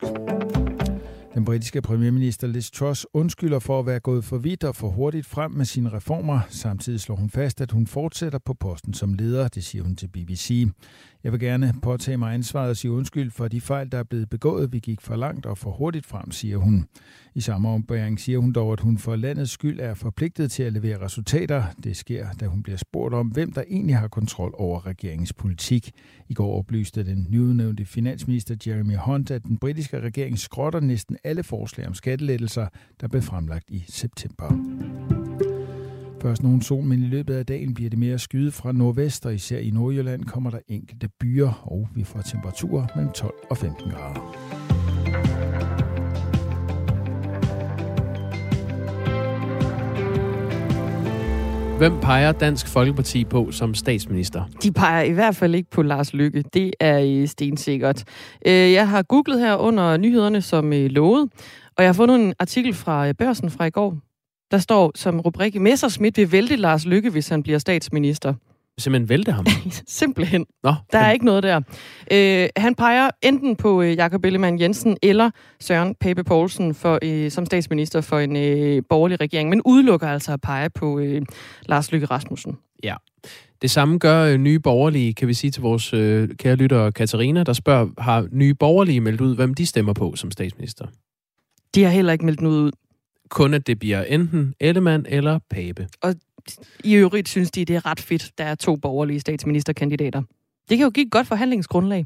[1.33, 5.25] Den britiske premierminister Liz Truss undskylder for at være gået for vidt og for hurtigt
[5.25, 6.39] frem med sine reformer.
[6.49, 10.07] Samtidig slår hun fast, at hun fortsætter på posten som leder, det siger hun til
[10.07, 10.67] BBC.
[11.23, 14.29] Jeg vil gerne påtage mig ansvaret og sige undskyld for de fejl, der er blevet
[14.29, 14.73] begået.
[14.73, 16.85] Vi gik for langt og for hurtigt frem, siger hun.
[17.35, 20.73] I samme ombæring siger hun dog, at hun for landets skyld er forpligtet til at
[20.73, 21.63] levere resultater.
[21.83, 25.91] Det sker, da hun bliver spurgt om, hvem der egentlig har kontrol over regeringens politik.
[26.29, 31.43] I går oplyste den nyudnævnte finansminister Jeremy Hunt, at den britiske regering skrotter næsten alle
[31.43, 32.67] forslag om skattelettelser,
[33.01, 35.50] der blev fremlagt i september.
[36.21, 39.33] Først nogen sol, men i løbet af dagen bliver det mere skyde fra nordvest, og
[39.33, 43.91] især i Nordjylland kommer der enkelte byer, og vi får temperaturer mellem 12 og 15
[43.91, 44.51] grader.
[51.77, 54.43] Hvem peger Dansk Folkeparti på som statsminister?
[54.63, 56.43] De peger i hvert fald ikke på Lars Lykke.
[56.53, 58.03] Det er stensikkert.
[58.47, 61.29] Øh, jeg har googlet her under nyhederne som øh, lovet,
[61.77, 63.97] og jeg har fundet en artikel fra øh, Børsen fra i går,
[64.51, 68.33] der står som rubrik, Messerschmidt vil vælte Lars Lykke, hvis han bliver statsminister.
[68.77, 69.45] Simpelthen vælte ham?
[69.87, 70.45] Simpelthen.
[70.63, 71.61] Nå, der er ikke noget der.
[72.11, 77.31] Øh, han peger enten på øh, Jakob Ellemann Jensen eller Søren Pape Poulsen for, øh,
[77.31, 81.21] som statsminister for en øh, borgerlig regering, men udelukker altså at pege på øh,
[81.65, 82.57] Lars Lykke Rasmussen.
[82.83, 82.95] Ja.
[83.61, 87.43] Det samme gør øh, nye borgerlige, kan vi sige til vores øh, kære lytter Katarina,
[87.43, 90.85] der spørger, har nye borgerlige meldt ud, hvem de stemmer på som statsminister?
[91.75, 92.71] De har heller ikke meldt noget ud.
[93.31, 95.87] Kun at det bliver enten Ellemann eller Pape.
[96.01, 96.15] Og
[96.83, 100.21] i øvrigt synes de, det er ret fedt, der er to borgerlige statsministerkandidater.
[100.69, 102.05] Det kan jo give et godt forhandlingsgrundlag.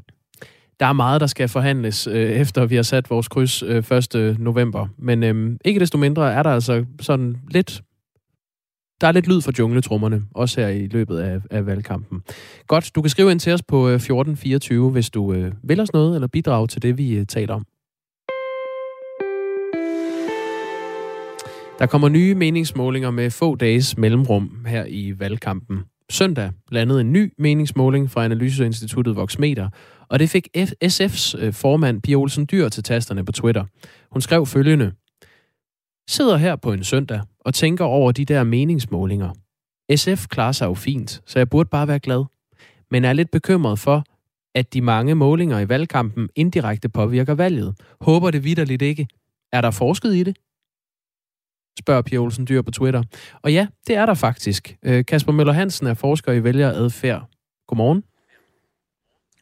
[0.80, 4.36] Der er meget, der skal forhandles, øh, efter vi har sat vores kryds øh, 1.
[4.38, 4.86] november.
[4.98, 7.82] Men øh, ikke desto mindre er der altså sådan lidt...
[9.00, 12.22] Der er lidt lyd fra jungletrummerne, også her i løbet af, af valgkampen.
[12.66, 15.92] Godt, du kan skrive ind til os på 1424, øh, hvis du øh, vil os
[15.92, 17.66] noget, eller bidrage til det, vi øh, taler om.
[21.78, 25.84] Der kommer nye meningsmålinger med få dages mellemrum her i valgkampen.
[26.10, 29.68] Søndag landede en ny meningsmåling fra Analyseinstituttet Voxmeter,
[30.08, 30.48] og det fik
[30.84, 33.64] SF's øh, formand Pia Olsen Dyr til tasterne på Twitter.
[34.12, 34.92] Hun skrev følgende.
[36.08, 39.30] Sidder her på en søndag og tænker over de der meningsmålinger.
[39.96, 42.24] SF klarer sig jo fint, så jeg burde bare være glad.
[42.90, 44.04] Men er lidt bekymret for,
[44.54, 47.74] at de mange målinger i valgkampen indirekte påvirker valget.
[48.00, 49.08] Håber det vidderligt ikke.
[49.52, 50.36] Er der forsket i det?
[51.78, 53.02] Spørger Pia Olsen Dyr på Twitter.
[53.42, 54.76] Og ja, det er der faktisk.
[54.82, 57.22] Øh, Kasper Møller Hansen er forsker i vælgeradfærd.
[57.68, 58.02] Godmorgen.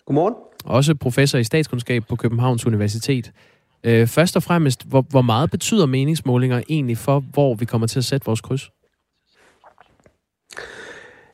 [0.07, 0.35] Godmorgen.
[0.65, 3.33] Også professor i statskundskab på Københavns Universitet.
[3.85, 7.99] Øh, først og fremmest, hvor, hvor meget betyder meningsmålinger egentlig for, hvor vi kommer til
[7.99, 8.71] at sætte vores kryds?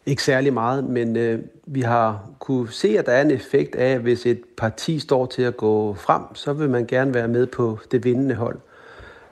[0.06, 3.94] Ikke særlig meget, men øh, vi har kunne se, at der er en effekt af,
[3.94, 7.46] at hvis et parti står til at gå frem, så vil man gerne være med
[7.46, 8.58] på det vindende hold.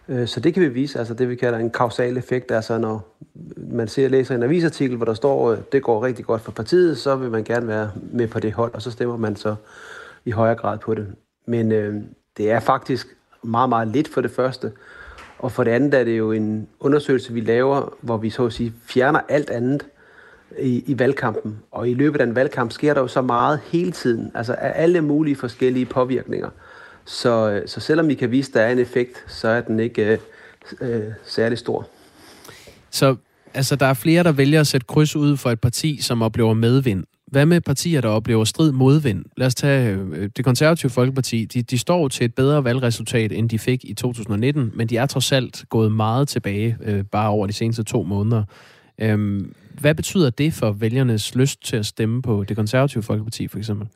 [0.09, 3.16] Øh, så det kan vi vise, altså det vi kalder en kausal effekt, altså når
[3.57, 6.99] man ser læser en avisartikel, hvor der står, at det går rigtig godt for partiet,
[6.99, 9.55] så vil man gerne være med på det hold, og så stemmer man så
[10.25, 11.07] i højere grad på det.
[11.47, 11.94] Men øh,
[12.37, 14.73] det er faktisk meget, meget lidt for det første,
[15.38, 18.53] og for det andet er det jo en undersøgelse, vi laver, hvor vi så at
[18.53, 19.87] sige fjerner alt andet
[20.59, 21.59] i, i valgkampen.
[21.71, 24.83] Og i løbet af en valgkamp sker der jo så meget hele tiden, altså af
[24.83, 26.51] alle mulige forskellige påvirkninger.
[27.09, 29.81] Så, øh, så selvom vi kan vise, at der er en effekt, så er den
[29.81, 30.18] ikke øh,
[30.81, 31.88] øh, særlig stor.
[32.90, 33.16] Så
[33.55, 36.55] altså, der er flere, der vælger at sætte kryds ud for et parti, som oplever
[36.55, 37.05] medvind.
[37.27, 39.25] Hvad med partier, der oplever strid modvind?
[39.37, 41.44] Lad os tage øh, det konservative Folkeparti.
[41.44, 45.07] De, de står til et bedre valgresultat, end de fik i 2019, men de er
[45.07, 48.44] trods alt gået meget tilbage, øh, bare over de seneste to måneder.
[48.99, 53.59] Øhm, hvad betyder det for vælgernes lyst til at stemme på det konservative Folkeparti, for
[53.59, 53.88] eksempel?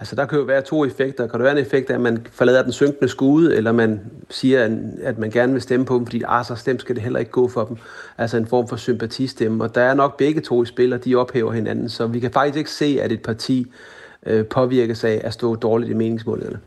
[0.00, 1.26] Altså der kan jo være to effekter.
[1.26, 4.68] Kan der være en effekt af, at man forlader den synkende skude, eller man siger,
[5.02, 7.30] at man gerne vil stemme på dem, fordi ah, så stemt skal det heller ikke
[7.30, 7.76] gå for dem.
[8.18, 9.64] Altså en form for sympatistemme.
[9.64, 11.88] Og der er nok begge to i spil, og de ophæver hinanden.
[11.88, 13.66] Så vi kan faktisk ikke se, at et parti
[14.26, 16.58] øh, påvirkes af at stå dårligt i meningsmålingerne.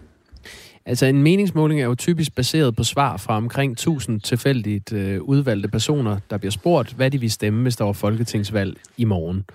[0.85, 5.69] Altså en meningsmåling er jo typisk baseret på svar fra omkring 1000 tilfældigt øh, udvalgte
[5.69, 9.45] personer, der bliver spurgt, hvad de vil stemme, hvis der var folketingsvalg i morgen.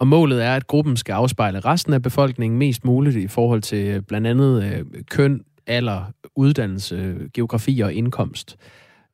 [0.00, 3.86] Og målet er, at gruppen skal afspejle resten af befolkningen mest muligt i forhold til
[3.86, 6.04] øh, blandt andet øh, køn, alder,
[6.36, 8.56] uddannelse, geografi og indkomst.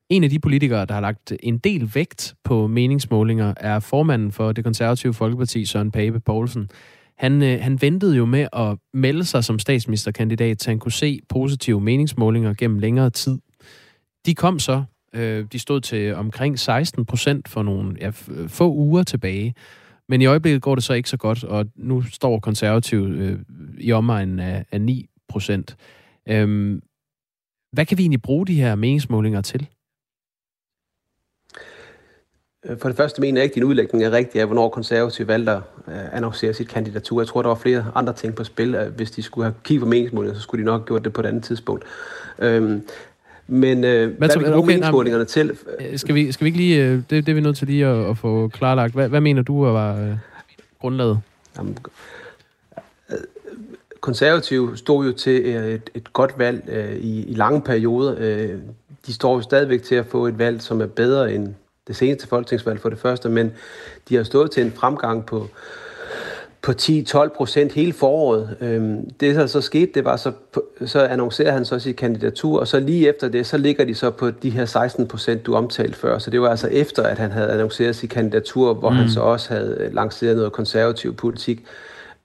[0.09, 4.53] En af de politikere, der har lagt en del vægt på meningsmålinger, er formanden for
[4.53, 6.69] det konservative Folkeparti, Søren Pape Poulsen.
[7.19, 11.21] Han, øh, han ventede jo med at melde sig som statsministerkandidat, så han kunne se
[11.29, 13.39] positive meningsmålinger gennem længere tid.
[14.27, 14.85] De kom så.
[15.13, 18.11] Øh, de stod til omkring 16 procent for nogle ja,
[18.47, 19.55] få uger tilbage.
[20.09, 23.39] Men i øjeblikket går det så ikke så godt, og nu står konservativ øh,
[23.79, 25.77] i omegnen af, af 9 procent.
[26.29, 26.83] Øhm,
[27.73, 29.69] hvad kan vi egentlig bruge de her meningsmålinger til?
[32.65, 35.29] Øh, for det første mener jeg ikke, at din udlægning er rigtig af, hvornår konservative
[35.29, 37.21] valgte at øh, annoncere sit kandidatur.
[37.21, 38.89] Jeg tror, der var flere andre ting på spil.
[38.97, 41.21] Hvis de skulle have kigget på meningsmålinger, så skulle de nok have gjort det på
[41.21, 41.85] et andet tidspunkt.
[42.39, 42.83] Øhm,
[43.47, 45.59] men øh, hvad, hvad vi okay, meningsmålingerne til?
[45.81, 47.87] Øh, skal vi, skal vi ikke lige, øh, det, det er vi nødt til lige
[47.87, 48.95] at, at få klarlagt.
[48.95, 50.17] Hvad, hvad mener du var øh,
[50.81, 51.21] grundlaget?
[51.59, 51.79] Jamen,
[53.11, 53.17] øh,
[54.01, 58.15] konservative stod jo til et, et godt valg øh, i, i lange perioder.
[58.19, 58.59] Øh,
[59.07, 61.55] de står jo stadigvæk til at få et valg, som er bedre end
[61.87, 63.53] det seneste folketingsvalg for det første, men
[64.09, 65.49] de har stået til en fremgang på
[66.67, 68.57] på 10-12 procent hele foråret.
[68.61, 70.33] Øhm, det, der så skete, det var, så,
[70.87, 74.11] så annoncerede han så sit kandidatur, og så lige efter det, så ligger de så
[74.11, 76.19] på de her 16 procent, du omtalte før.
[76.19, 78.97] Så det var altså efter, at han havde annonceret sit kandidatur, hvor mm.
[78.97, 81.65] han så også havde lanceret noget konservativ politik.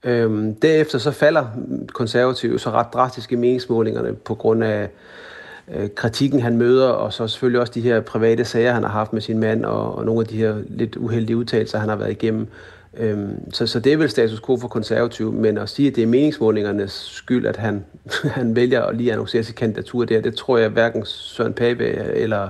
[0.04, 1.44] Øhm, derefter så falder
[1.92, 4.88] konservative så ret drastisk i meningsmålingerne på grund af
[5.74, 9.12] øh, kritikken, han møder, og så selvfølgelig også de her private sager, han har haft
[9.12, 12.10] med sin mand, og, og nogle af de her lidt uheldige udtalelser, han har været
[12.10, 12.48] igennem.
[12.98, 16.02] Øhm, så, så det er vel status quo for konservativ, men at sige, at det
[16.02, 17.84] er meningsmålingernes skyld, at han,
[18.38, 21.84] han vælger at lige annoncere sit kandidatur der, det tror jeg hverken Søren Pape
[22.14, 22.48] eller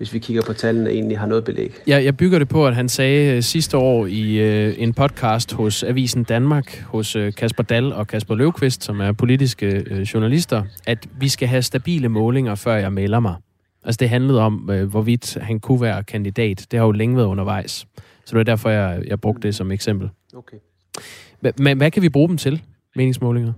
[0.00, 1.74] hvis vi kigger på tallene, egentlig har noget belæg.
[1.86, 5.52] Ja, jeg bygger det på, at han sagde øh, sidste år i øh, en podcast
[5.52, 10.62] hos Avisen Danmark, hos øh, Kasper Dal og Kasper Løvqvist, som er politiske øh, journalister,
[10.86, 13.34] at vi skal have stabile målinger, før jeg melder mig.
[13.84, 16.66] Altså det handlede om, øh, hvorvidt han kunne være kandidat.
[16.70, 17.86] Det har jo længe været undervejs.
[18.24, 20.10] Så det er derfor, jeg, jeg brugte det som eksempel.
[20.34, 20.56] Okay.
[21.58, 22.62] Men hvad kan vi bruge dem til,
[22.96, 23.52] meningsmålinger?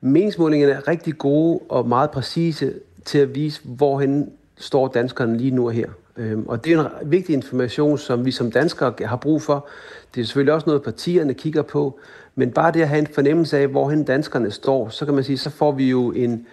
[0.00, 2.74] Meningsmålingerne er rigtig gode og meget præcise
[3.04, 5.88] til at vise, hvorhen står danskerne lige nu og her.
[6.16, 9.68] Øhm, og det er en vigtig information, som vi som danskere har brug for.
[10.14, 12.00] Det er selvfølgelig også noget, partierne kigger på.
[12.34, 15.38] Men bare det at have en fornemmelse af, hvorhen danskerne står, så kan man sige,
[15.38, 16.46] så får vi jo en,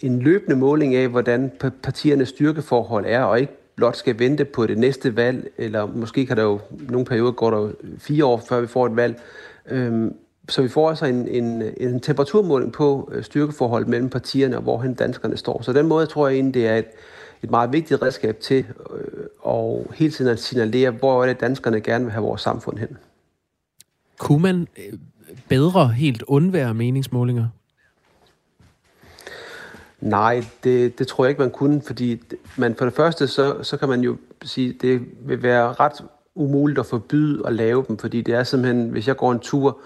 [0.00, 1.52] en løbende måling af, hvordan
[1.82, 6.36] partiernes styrkeforhold er, og ikke blot skal vente på det næste valg, eller måske kan
[6.36, 9.20] der jo nogle perioder går der fire år, før vi får et valg.
[9.70, 10.14] Øhm,
[10.48, 14.94] så vi får altså en, en, en temperaturmåling på øh, styrkeforholdet mellem partierne, og hvorhen
[14.94, 15.62] danskerne står.
[15.62, 16.86] Så den måde tror jeg egentlig, det er et,
[17.42, 21.80] et meget vigtigt redskab til øh, og hele tiden at signalere, hvor er det danskerne
[21.80, 22.96] gerne vil have vores samfund hen.
[24.18, 24.98] Kunne man øh,
[25.48, 27.46] bedre helt undvære meningsmålinger?
[30.00, 32.22] Nej, det, det tror jeg ikke, man kunne, fordi
[32.56, 36.78] man for det første, så, så kan man jo sige, det vil være ret umuligt
[36.78, 39.78] at forbyde at lave dem, fordi det er simpelthen, hvis jeg går en tur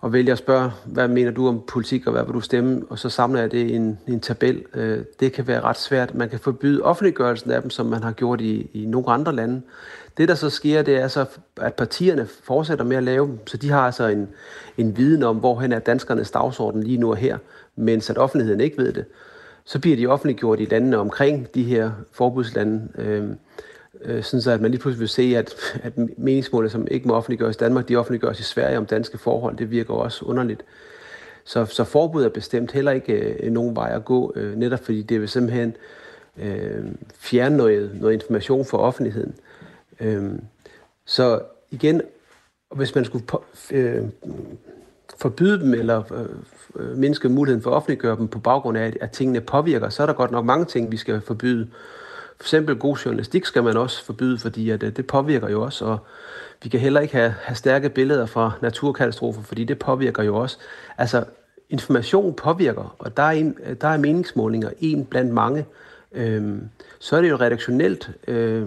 [0.00, 2.98] og vælger at spørge, hvad mener du om politik, og hvad vil du stemme, og
[2.98, 4.64] så samler jeg det i en, i en tabel.
[4.74, 6.14] Øh, det kan være ret svært.
[6.14, 9.62] Man kan forbyde offentliggørelsen af dem, som man har gjort i, i nogle andre lande.
[10.16, 11.24] Det, der så sker, det er så,
[11.56, 14.28] at partierne fortsætter med at lave dem, så de har altså en,
[14.78, 17.38] en viden om, hvorhen er danskernes dagsorden lige nu og her,
[17.80, 19.04] mens at offentligheden ikke ved det.
[19.64, 22.88] Så bliver de offentliggjort i landene omkring de her forbudslande.
[22.98, 23.24] Øh,
[24.04, 27.14] øh, sådan så at man lige pludselig vil se, at, at meningsmålene, som ikke må
[27.14, 29.56] offentliggøres i Danmark, de offentliggøres i Sverige om danske forhold.
[29.56, 30.64] Det virker også underligt.
[31.44, 35.02] Så, så forbud er bestemt heller ikke øh, nogen vej at gå, øh, netop fordi
[35.02, 35.76] det vil simpelthen
[36.38, 36.84] øh,
[37.18, 39.34] fjerne noget, noget information for offentligheden.
[40.00, 40.32] Øh,
[41.06, 42.02] så igen,
[42.74, 44.04] hvis man skulle på, øh,
[45.18, 46.26] forbyde dem eller øh,
[46.76, 50.06] øh, mindske muligheden for at offentliggøre dem på baggrund af, at tingene påvirker, så er
[50.06, 51.68] der godt nok mange ting, vi skal forbyde.
[52.36, 55.84] For eksempel god journalistik skal man også forbyde, fordi at, øh, det påvirker jo også,
[55.84, 55.98] og
[56.62, 60.58] vi kan heller ikke have, have stærke billeder fra naturkatastrofer, fordi det påvirker jo også.
[60.98, 61.24] Altså,
[61.70, 65.66] information påvirker, og der er, en, øh, der er meningsmålinger en blandt mange.
[66.12, 68.66] Øhm, så er det jo redaktionelt øh,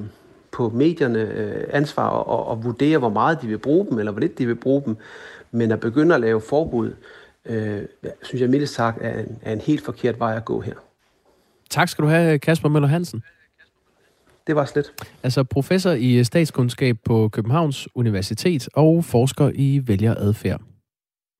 [0.51, 4.21] på medierne øh, ansvar at, at vurdere, hvor meget de vil bruge dem, eller hvor
[4.21, 4.97] lidt de vil bruge dem.
[5.54, 6.93] Men at begynde at lave forbud,
[7.45, 7.82] øh,
[8.24, 10.74] synes jeg mildt sagt er en, er en helt forkert vej at gå her.
[11.70, 13.24] Tak skal du have, Kasper Møller Hansen
[14.47, 14.93] det var slet.
[15.24, 20.62] Altså professor i statskundskab på Københavns Universitet og forsker i vælgeradfærd.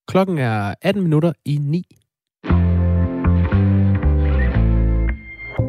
[0.07, 1.86] Klokken er 18 minutter i 9.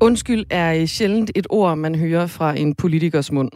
[0.00, 3.50] Undskyld er sjældent et ord, man hører fra en politikers mund.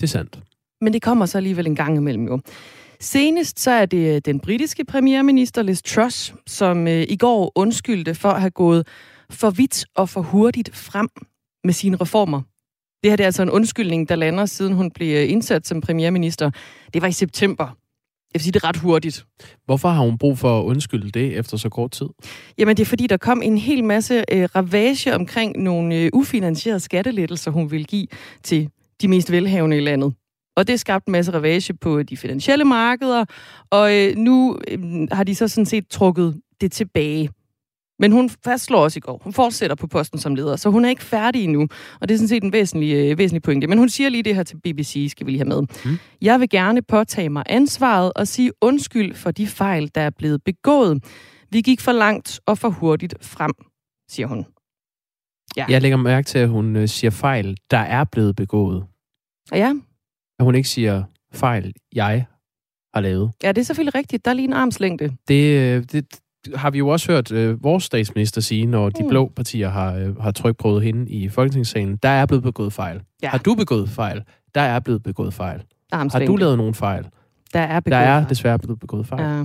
[0.00, 0.38] Det er sandt.
[0.80, 2.40] Men det kommer så alligevel en gang imellem jo.
[3.00, 8.14] Senest så er det øh, den britiske premierminister Liz Truss, som øh, i går undskyldte
[8.14, 8.86] for at have gået
[9.30, 11.08] for vidt og for hurtigt frem
[11.64, 12.42] med sine reformer.
[13.02, 15.80] Det her det er altså en undskyldning, der lander, siden hun blev øh, indsat som
[15.80, 16.50] premierminister.
[16.94, 17.76] Det var i september.
[18.34, 19.26] Jeg vil sige det ret hurtigt.
[19.64, 22.06] Hvorfor har hun brug for at undskylde det efter så kort tid?
[22.58, 26.80] Jamen det er fordi, der kom en hel masse øh, ravage omkring nogle øh, ufinansierede
[26.80, 28.06] skattelettelser, hun vil give
[28.42, 28.70] til
[29.00, 30.14] de mest velhavende i landet.
[30.56, 33.24] Og det skabte en masse ravage på de finansielle markeder,
[33.70, 37.30] og øh, nu øh, har de så sådan set trukket det tilbage.
[38.00, 40.88] Men hun fastslår også i går, hun fortsætter på posten som leder, så hun er
[40.88, 41.68] ikke færdig endnu.
[42.00, 43.66] Og det er sådan set en væsentlig, øh, væsentlig pointe.
[43.66, 45.62] Men hun siger lige det her til BBC, skal vi lige have med.
[45.84, 45.98] Mm.
[46.20, 50.44] Jeg vil gerne påtage mig ansvaret og sige undskyld for de fejl, der er blevet
[50.44, 51.04] begået.
[51.50, 53.52] Vi gik for langt og for hurtigt frem,
[54.10, 54.46] siger hun.
[55.56, 55.66] Ja.
[55.68, 58.84] Jeg lægger mærke til, at hun øh, siger fejl, der er blevet begået.
[59.52, 59.74] Ja.
[60.38, 62.26] At hun ikke siger fejl, jeg
[62.94, 63.32] har lavet.
[63.42, 64.24] Ja, det er selvfølgelig rigtigt.
[64.24, 65.16] Der er lige en armslængde.
[65.28, 66.20] Det, øh, det,
[66.54, 69.08] har vi jo også hørt øh, vores statsminister sige, når de mm.
[69.08, 71.96] blå partier har, øh, har trykprøvet hende i Folketingssalen.
[71.96, 73.00] Der er blevet begået fejl.
[73.22, 73.28] Ja.
[73.28, 74.22] Har du begået fejl?
[74.54, 75.62] Der er blevet begået fejl.
[75.92, 76.26] Armslængde.
[76.26, 77.06] Har du lavet nogen fejl?
[77.52, 78.28] Der er, begået der er fejl.
[78.28, 79.22] desværre blevet begået fejl.
[79.22, 79.44] Ja.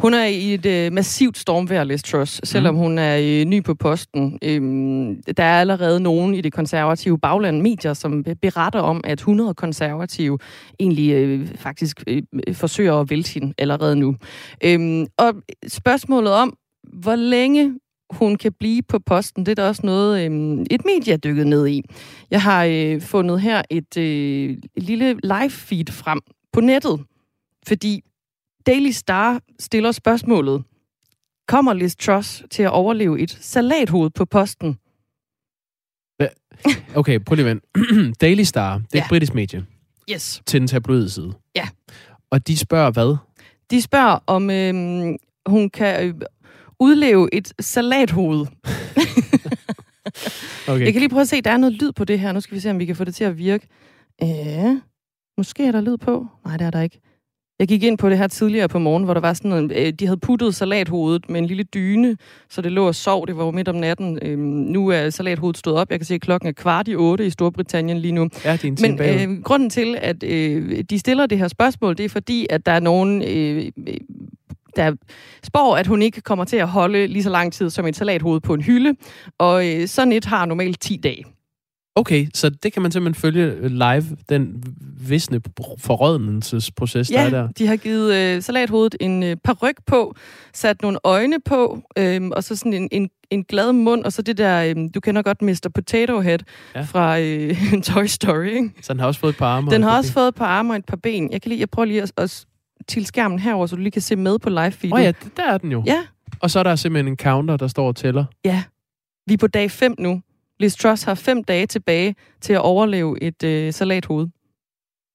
[0.00, 2.80] Hun er i et øh, massivt stormvejr, Liz Truss, selvom mm.
[2.80, 4.38] hun er øh, ny på posten.
[4.42, 9.54] Øhm, der er allerede nogen i det konservative bagland medier, som beretter om, at 100
[9.54, 10.38] konservative
[10.80, 12.22] egentlig øh, faktisk øh,
[12.52, 14.16] forsøger at vælte hende allerede nu.
[14.64, 15.34] Øhm, og
[15.68, 16.56] spørgsmålet om,
[16.92, 17.78] hvor længe
[18.10, 21.46] hun kan blive på posten, det er der også noget, øh, et medie er dykket
[21.46, 21.82] ned i.
[22.30, 26.20] Jeg har øh, fundet her et, øh, lille live feed frem
[26.52, 27.00] på nettet,
[27.66, 28.02] fordi
[28.66, 30.64] Daily Star stiller spørgsmålet,
[31.48, 34.78] kommer Liz Truss til at overleve et salathoved på posten?
[36.94, 37.58] Okay, prøv lige at
[38.20, 39.04] Daily Star, det er ja.
[39.04, 39.66] et britisk medie.
[40.10, 40.42] Yes.
[40.46, 41.32] Til den tabloide side.
[41.56, 41.68] Ja.
[42.30, 43.16] Og de spørger hvad?
[43.70, 44.74] De spørger, om øh,
[45.46, 46.14] hun kan øh,
[46.80, 48.40] udleve et salathoved.
[50.68, 50.84] okay.
[50.84, 52.32] Jeg kan lige prøve at se, der er noget lyd på det her.
[52.32, 53.68] Nu skal vi se, om vi kan få det til at virke.
[54.22, 54.80] Ja,
[55.38, 56.26] måske er der lyd på.
[56.44, 57.00] Nej, det er der ikke.
[57.58, 59.92] Jeg gik ind på det her tidligere på morgen, hvor der var sådan noget, øh,
[59.92, 62.16] de havde puttet salathovedet med en lille dyne,
[62.50, 63.26] så det lå og sov.
[63.26, 64.18] Det var jo midt om natten.
[64.22, 65.90] Øhm, nu er salathovedet stået op.
[65.90, 68.28] Jeg kan se, at klokken er kvart i otte i Storbritannien lige nu.
[68.44, 71.96] Ja, det er en Men øh, grunden til, at øh, de stiller det her spørgsmål,
[71.96, 73.94] det er fordi, at der er nogen øh,
[74.76, 74.96] der
[75.44, 78.40] spår, at hun ikke kommer til at holde lige så lang tid som et salathoved
[78.40, 78.94] på en hylde,
[79.38, 81.24] og øh, sådan et har normalt 10 dage.
[81.94, 84.62] Okay, så det kan man simpelthen følge live, den
[85.00, 85.40] visne
[85.78, 87.48] forrådnelsesproces, ja, der er der.
[87.48, 90.14] de har givet øh, salathovedet en øh, paryk på,
[90.52, 94.22] sat nogle øjne på, øh, og så sådan en, en, en glad mund, og så
[94.22, 95.70] det der, øh, du kender godt Mr.
[95.74, 96.38] Potato Head
[96.74, 96.82] ja.
[96.82, 98.70] fra øh, Toy Story, ikke?
[98.82, 100.14] Så den har også fået et par arme Den har også ben.
[100.14, 101.32] fået et par arme og et par ben.
[101.32, 102.46] Jeg kan lige, jeg prøver lige at, at
[102.88, 104.92] til skærmen herover, så du lige kan se med på live feed.
[104.92, 105.82] Åh oh ja, der er den jo.
[105.86, 106.02] Ja.
[106.40, 108.24] Og så er der simpelthen en counter, der står og tæller.
[108.44, 108.62] Ja.
[109.26, 110.22] Vi er på dag 5 nu.
[110.62, 114.26] Liz Truss har fem dage tilbage til at overleve et øh, salathoved.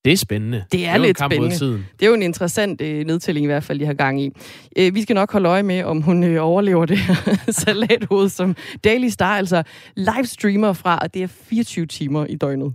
[0.05, 0.65] Det er spændende.
[0.71, 1.85] Det er, det er lidt spændende.
[1.99, 4.31] Det er jo en interessant øh, nedtælling i hvert fald, de har gang i.
[4.77, 7.15] Øh, vi skal nok holde øje med, om hun øh, overlever det her
[7.63, 9.63] salathoved, som Daily Star altså
[9.95, 12.73] livestreamer fra, og det er 24 timer i døgnet.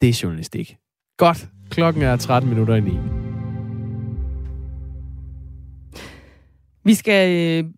[0.00, 0.76] Det er journalistik.
[1.18, 1.48] Godt.
[1.70, 3.31] Klokken er 13 minutter i 9.
[6.84, 7.30] Vi skal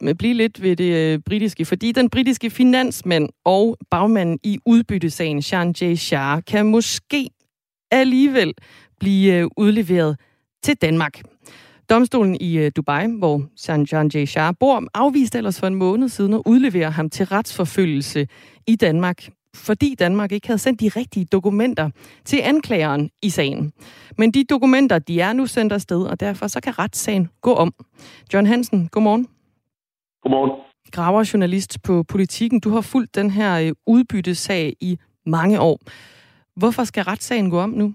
[0.03, 5.43] øh, blive lidt ved det øh, britiske, fordi den britiske finansmand og bagmanden i udbyttesagen,
[5.43, 5.95] Sean J.
[5.95, 7.31] Shah, kan måske
[7.91, 8.55] alligevel
[9.01, 10.17] blive øh, udleveret
[10.63, 11.23] til Danmark.
[11.91, 14.25] Domstolen i øh, Dubai, hvor Sean J.
[14.25, 18.29] Shah bor, afviste ellers for en måned siden at udlevere ham til retsforfølgelse
[18.67, 21.91] i Danmark fordi Danmark ikke havde sendt de rigtige dokumenter
[22.25, 23.73] til anklageren i sagen.
[24.19, 27.75] Men de dokumenter, de er nu sendt afsted, og derfor så kan retssagen gå om.
[28.35, 29.29] John Hansen, godmorgen.
[30.23, 30.51] Godmorgen.
[30.93, 32.61] Graver journalist på Politiken.
[32.61, 35.81] Du har fulgt den her øh, udbyttesag i mange år.
[36.57, 37.95] Hvorfor skal retssagen gå om nu?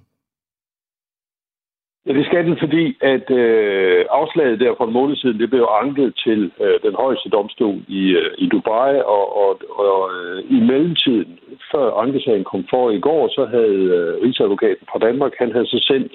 [2.05, 5.67] Ja, det skal den, fordi at øh, afslaget der for en måned siden, det blev
[5.81, 10.59] anket til øh, den højeste domstol i, øh, i Dubai, og, og, og øh, i
[10.59, 11.39] mellemtiden,
[11.71, 15.79] før ankesagen kom for i går, så havde øh, Rigsadvokaten fra Danmark, han havde så
[15.87, 16.13] sendt,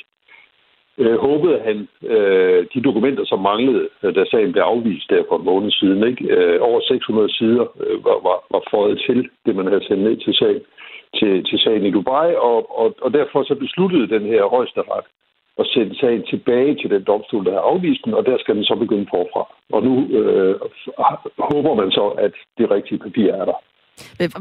[0.99, 5.39] øh, håbede han, øh, de dokumenter, som manglede, øh, da sagen blev afvist der for
[5.39, 6.07] en måned siden.
[6.07, 6.24] Ikke?
[6.35, 10.16] Øh, over 600 sider øh, var, var, var fået til, det man havde sendt ned
[10.16, 10.62] til sagen,
[11.18, 15.05] til, til sagen i Dubai, og, og, og derfor så besluttede den her højesteret,
[15.61, 18.65] at sende sagen tilbage til den domstol, der har afvist den, og der skal den
[18.65, 19.43] så begynde forfra.
[19.73, 20.55] Og nu øh,
[21.53, 23.59] håber man så, at det rigtige papir er der.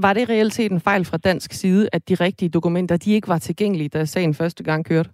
[0.02, 3.28] Var det reelt set en fejl fra dansk side, at de rigtige dokumenter de ikke
[3.28, 5.10] var tilgængelige, da sagen første gang kørte?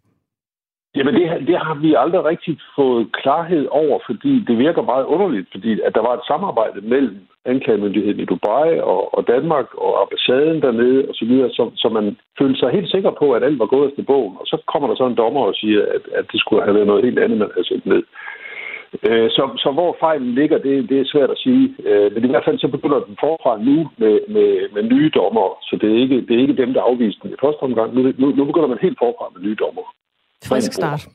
[0.96, 5.48] Jamen, det, det har vi aldrig rigtig fået klarhed over, fordi det virker meget underligt,
[5.52, 10.62] fordi at der var et samarbejde mellem anklagemyndigheden i Dubai og, og Danmark og ambassaden
[10.62, 13.66] dernede og så videre, så, så man følte sig helt sikker på, at alt var
[13.66, 14.36] gået efter bogen.
[14.40, 16.88] Og så kommer der så en dommer og siger, at, at det skulle have været
[16.88, 18.04] noget helt andet, man havde sendt ned.
[19.08, 21.76] Øh, så, så hvor fejlen ligger, det, det er svært at sige.
[21.86, 25.58] Øh, men i hvert fald så begynder den forfra nu med, med, med nye dommer,
[25.68, 27.94] så det er, ikke, det er ikke dem, der afviste den i første omgang.
[27.96, 29.86] Nu, nu, nu begynder man helt forfra med nye dommer.
[30.44, 31.08] Frisk start.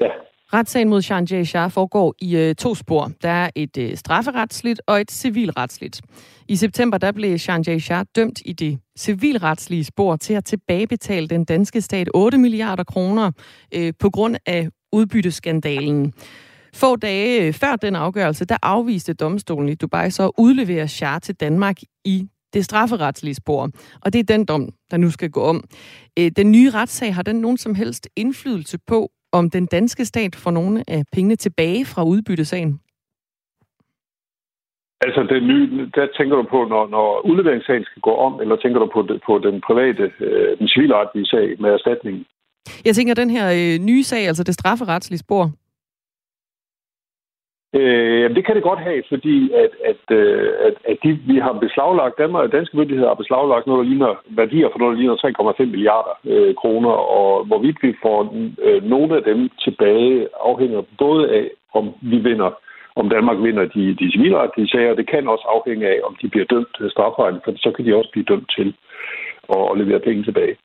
[0.00, 0.08] Ja.
[0.52, 1.46] Retssagen mod Jean.
[1.46, 3.10] Shah foregår i øh, to spor.
[3.22, 6.00] Der er et øh, strafferetsligt og et civilretsligt.
[6.48, 7.80] I september der blev Jean.
[7.80, 13.30] Shah dømt i det civilretslige spor til at tilbagebetale den danske stat 8 milliarder kroner
[13.74, 16.12] øh, på grund af udbytteskandalen.
[16.74, 21.20] Få dage øh, før den afgørelse, der afviste domstolen i Dubai så at udlevere Shah
[21.20, 23.70] til Danmark i det strafferetslige spor.
[24.04, 25.64] Og det er den dom, der nu skal gå om.
[26.18, 30.36] Øh, den nye retssag, har den nogen som helst indflydelse på, om den danske stat
[30.36, 32.80] får nogle af pengene tilbage fra udbyttesagen?
[35.04, 38.78] Altså, den nye, der tænker du på, når, når udleveringssagen skal gå om, eller tænker
[38.80, 42.24] du på, det, på den private, øh, den civilretlige sag med erstatningen?
[42.84, 45.50] Jeg tænker, den her øh, nye sag, altså det strafferetslige spor.
[47.74, 51.52] Øh, det kan det godt have, fordi at, at, øh, at, at de, vi har
[51.52, 55.64] beslaglagt, Danmark, danske myndigheder har beslaglagt noget, der ligner værdier for noget, der ligner 3,5
[55.64, 58.18] milliarder øh, kroner, og hvorvidt vi får
[58.62, 62.50] øh, nogle af dem tilbage, afhænger både af, om vi vinder
[62.96, 64.94] om Danmark vinder de, de civilretlige sager.
[64.94, 67.96] Det kan også afhænge af, om de bliver dømt øh, strafvejen, for så kan de
[67.96, 68.74] også blive dømt til
[69.54, 70.56] at, at levere penge tilbage.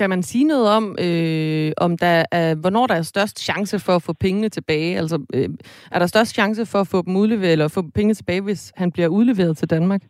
[0.00, 3.94] Kan man sige noget om, øh, om der er, hvornår der er størst chance for
[3.96, 4.90] at få pengene tilbage?
[5.00, 5.48] Altså, øh,
[5.94, 8.92] er der størst chance for at få dem udleveret, eller få pengene tilbage, hvis han
[8.92, 10.02] bliver udleveret til Danmark?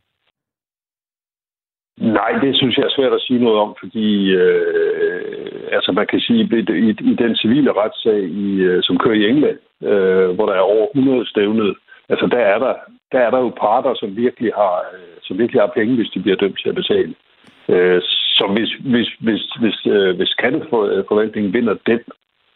[2.19, 4.09] Nej, det synes jeg er svært at sige noget om, fordi
[4.43, 9.19] øh, altså man kan sige, at i, i den civile retssag, i, øh, som kører
[9.21, 9.59] i England,
[9.91, 11.77] øh, hvor der er over 100 stævnet,
[12.09, 12.75] altså der er der,
[13.13, 16.21] der er der jo parter, som virkelig har, øh, som virkelig har penge, hvis de
[16.23, 17.15] bliver dømt til at betale.
[17.15, 17.30] Øh,
[17.73, 18.03] Øh,
[18.37, 22.01] så hvis, hvis, hvis, hvis, øh, hvis skatteforvaltningen vinder den,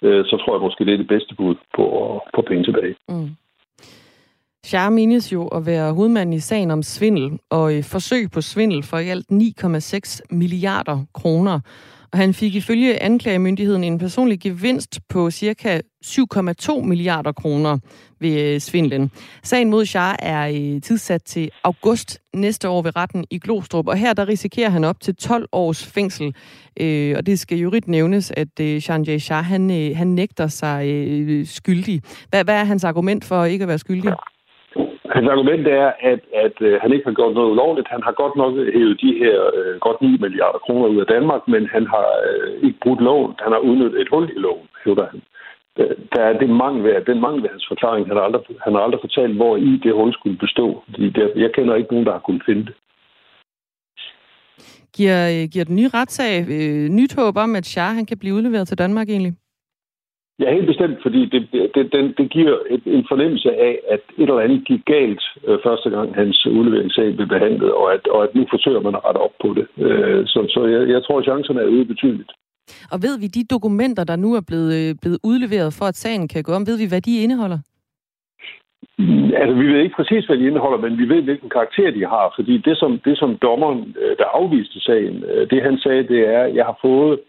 [0.03, 1.85] øh, så tror jeg måske, det er det bedste bud på,
[2.35, 2.95] på penge tilbage.
[3.09, 3.31] Mm.
[4.67, 8.99] Char menes jo at være hovedmanden i sagen om svindel og forsøg på svindel for
[8.99, 11.61] i alt 9,6 milliarder kroner.
[12.13, 15.81] Og han fik ifølge anklagemyndigheden en personlig gevinst på ca.
[16.05, 17.79] 7,2 milliarder kroner
[18.21, 19.11] ved øh, svindlen.
[19.43, 23.97] Sagen mod Shah er øh, tidssat til august næste år ved retten i Glostrup, og
[23.97, 26.35] her der risikerer han op til 12 års fængsel.
[26.81, 30.49] Øh, og det skal jo rigt nævnes, at øh, Sanjay Shah han, øh, han nægter
[30.49, 30.87] sig
[31.47, 32.03] skyldig.
[32.29, 34.13] Hvad, hvad er hans argument for ikke at være skyldig?
[35.15, 37.89] Hans argument er, at, at øh, han ikke har gjort noget ulovligt.
[37.95, 41.43] Han har godt nok hævet de her øh, godt 9 milliarder kroner ud af Danmark,
[41.49, 43.33] men han har øh, ikke brudt loven.
[43.45, 45.21] Han har udnyttet et hul i loven, hævder han.
[46.15, 48.07] Der er det mangel, den mangel ved hans forklaring.
[48.07, 50.83] Han har, aldrig, han har aldrig fortalt, hvor i det hul skulle bestå.
[50.97, 52.75] Det, jeg kender ikke nogen, der har kunnet finde det.
[54.97, 58.35] Giver, øh, giver den nye retssag øh, nyt håb om, at Shah han kan blive
[58.35, 59.35] udleveret til Danmark egentlig?
[60.41, 61.43] Ja, helt bestemt, fordi det,
[61.75, 65.59] det, det, det giver et, en fornemmelse af, at et eller andet gik galt øh,
[65.67, 69.19] første gang hans udleveringssag blev behandlet, og at, og at nu forsøger man at rette
[69.19, 69.67] op på det.
[69.87, 72.33] Øh, så så jeg, jeg tror, at chancerne er ude betydeligt.
[72.93, 76.29] Og ved vi, de dokumenter, der nu er blevet, øh, blevet udleveret for, at sagen
[76.29, 77.59] kan gå om, ved vi, hvad de indeholder?
[79.41, 82.33] Altså, vi ved ikke præcis, hvad de indeholder, men vi ved, hvilken karakter de har.
[82.37, 86.21] Fordi det, som, det, som dommeren, øh, der afviste sagen, øh, det han sagde, det
[86.35, 87.21] er, at jeg har fået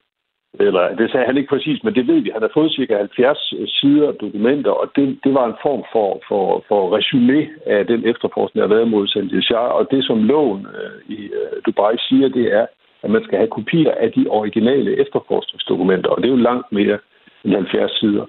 [0.60, 2.30] eller det sagde han ikke præcis, men det ved vi.
[2.34, 6.22] Han har fået cirka 70 øh, sider dokumenter, og det, det var en form for,
[6.28, 9.70] for, for resume af den efterforskning, der har været mod Sanjay Shah.
[9.78, 12.66] Og det, som loven øh, i øh, Dubai siger, det er,
[13.04, 16.98] at man skal have kopier af de originale efterforskningsdokumenter, og det er jo langt mere
[17.46, 18.26] end 70 sider.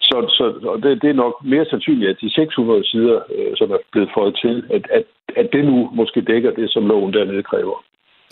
[0.00, 3.70] Så, så og det, det er nok mere sandsynligt, at de 600 sider, øh, som
[3.70, 5.04] er blevet fået til, at, at,
[5.36, 7.84] at det nu måske dækker det, som loven dernede kræver.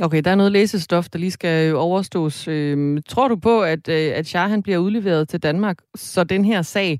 [0.03, 2.49] Okay, der er noget læsestof, der lige skal overstås.
[2.49, 6.45] Øh, tror du på, at, øh, at Shah han bliver udleveret til Danmark, så den
[6.45, 6.99] her sag,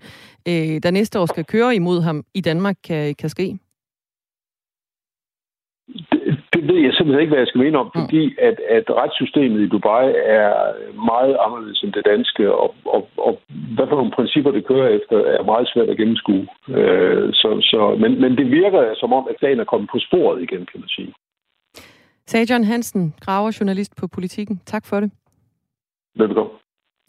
[0.49, 3.59] øh, der næste år skal køre imod ham i Danmark, kan, kan ske?
[6.13, 6.23] Det,
[6.55, 9.69] det ved jeg simpelthen ikke, hvad jeg skal mene om, fordi at, at retssystemet i
[9.69, 10.07] Dubai
[10.41, 10.53] er
[11.13, 13.41] meget anderledes end det danske, og, og, og
[13.75, 16.47] hvad for nogle principper det kører efter, er meget svært at gennemskue.
[16.69, 20.43] Øh, så, så, men, men det virker som om, at sagen er kommet på sporet
[20.43, 21.13] igen, kan man sige.
[22.27, 24.61] Sagde John Hansen, graver journalist på Politiken.
[24.67, 25.11] Tak for det.
[26.19, 26.53] Velbekomme.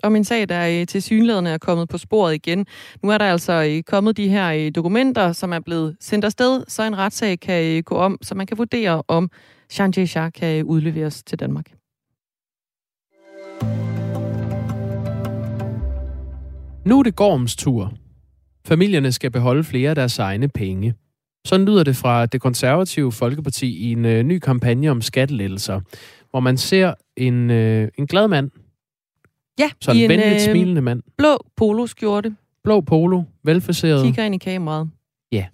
[0.03, 2.66] Om en sag, der øh, til synlædende er kommet på sporet igen.
[3.03, 6.63] Nu er der altså øh, kommet de her øh, dokumenter, som er blevet sendt afsted,
[6.68, 9.30] så en retssag kan gå om, så man kan vurdere, om
[9.70, 11.72] Sanjay Shah kan udleveres til Danmark.
[16.86, 17.93] Nu er det Gorms tur.
[18.68, 20.93] Familierne skal beholde flere af deres egne penge.
[21.46, 25.82] Sådan lyder det fra det konservative Folkeparti i en øh, ny kampagne om skattelettelser,
[26.32, 28.52] hvor man ser en, øh, en glad mand.
[29.60, 31.04] Ja, Sådan en venligt øh, smilende mand.
[31.18, 32.36] Blå poloskjorte.
[32.64, 34.04] Blå polo, velfaceret.
[34.04, 34.89] Kigger ind i kameraet.
[35.32, 35.46] Ja.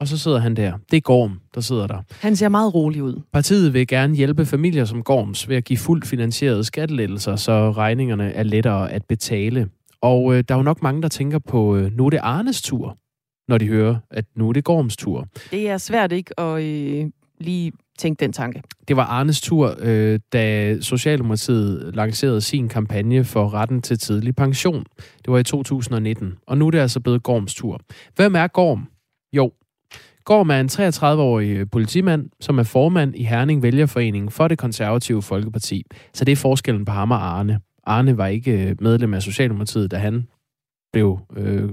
[0.00, 0.72] Og så sidder han der.
[0.90, 2.02] Det er Gorm, der sidder der.
[2.20, 3.20] Han ser meget rolig ud.
[3.32, 8.32] Partiet vil gerne hjælpe familier som Gorms ved at give fuldt finansierede skattelettelser, så regningerne
[8.32, 9.68] er lettere at betale.
[10.00, 12.98] Og øh, der er jo nok mange, der tænker på, øh, nu det Arnes tur
[13.48, 15.26] når de hører, at nu er det Gorms tur.
[15.50, 18.62] Det er svært ikke at øh, lige tænke den tanke.
[18.88, 24.84] Det var Arnes tur, øh, da Socialdemokratiet lancerede sin kampagne for retten til tidlig pension.
[24.96, 27.80] Det var i 2019, og nu er det altså blevet Gorms tur.
[28.16, 28.88] Hvem er Gorm?
[29.32, 29.52] Jo,
[30.24, 35.84] Gorm er en 33-årig politimand, som er formand i Herning Vælgerforening for det konservative Folkeparti.
[36.14, 37.60] Så det er forskellen på ham og Arne.
[37.84, 40.28] Arne var ikke medlem af Socialdemokratiet, da han
[40.92, 41.68] blev øh,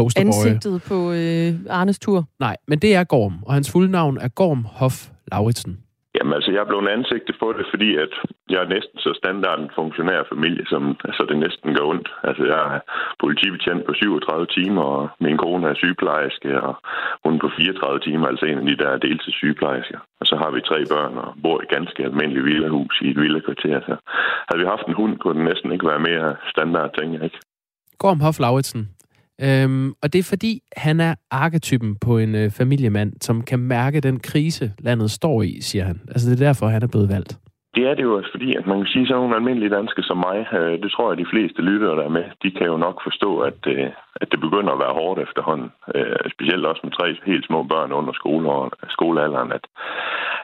[0.00, 0.28] posterboy.
[0.28, 2.18] Ansigtet på øh, Arnes tur.
[2.40, 4.96] Nej, men det er Gorm, og hans fulde navn er Gorm Hoff
[5.32, 5.72] Lauritsen.
[5.72, 8.12] Ja, Jamen altså, jeg er blevet ansigtet på det, fordi at
[8.52, 12.08] jeg er næsten så standard en funktionær familie, som altså, det næsten går ondt.
[12.28, 12.80] Altså, jeg er
[13.24, 16.74] politibetjent på 37 timer, og min kone er sygeplejerske, og
[17.24, 19.98] hun på 34 timer, altså en af de der deltidssygeplejersker.
[20.20, 23.78] Og så har vi tre børn og bor i ganske almindeligt villahus i et villakvarter.
[23.88, 23.94] Så
[24.48, 27.40] havde vi haft en hund, kunne den næsten ikke være mere standard, tænker jeg ikke.
[28.02, 28.82] Gorm Hoff Lauritsen,
[29.42, 34.00] Øhm, og det er fordi, han er arketypen på en øh, familiemand, som kan mærke
[34.00, 36.00] den krise, landet står i, siger han.
[36.08, 37.38] Altså det er derfor, han er blevet valgt.
[37.80, 40.18] Det er det jo også, fordi at man kan sige, så nogle almindelige danske som
[40.28, 42.96] mig, øh, det tror jeg, de fleste lyttere, der er med, de kan jo nok
[43.02, 43.88] forstå, at, øh,
[44.20, 45.72] at det begynder at være hårdt efterhånden.
[45.94, 48.12] Øh, specielt også med tre helt små børn under
[48.96, 49.64] skolealderen, at,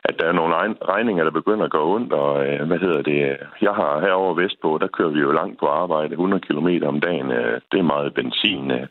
[0.04, 0.54] at der er nogle
[0.94, 4.78] regninger, der begynder at gå ondt, og øh, hvad hedder det, jeg har herovre vestpå,
[4.80, 8.14] der kører vi jo langt på arbejde, 100 km om dagen, øh, det er meget
[8.14, 8.70] benzin.
[8.70, 8.86] Øh.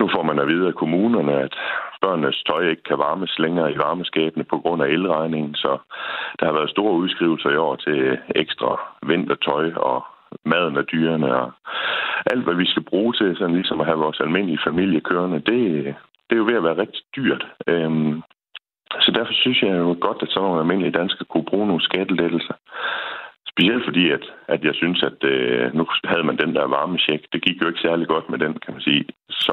[0.00, 1.54] Nu får man at vide af kommunerne, at
[2.00, 5.78] børnenes tøj ikke kan varmes længere i varmeskabene på grund af elregningen, så
[6.40, 10.04] der har været store udskrivelser i år til ekstra vintertøj og
[10.44, 11.52] maden af dyrene og
[12.26, 15.94] alt, hvad vi skal bruge til, sådan ligesom at have vores almindelige familie kørende, det,
[16.26, 17.46] det er jo ved at være rigtig dyrt.
[17.66, 18.22] Øhm,
[19.00, 22.54] så derfor synes jeg jo godt, at sådan nogle almindelige danskere kunne bruge nogle skattelettelser.
[23.48, 27.22] Specielt fordi, at, at jeg synes, at øh, nu havde man den der varmesjek.
[27.32, 29.04] Det gik jo ikke særlig godt med den, kan man sige.
[29.30, 29.52] Så,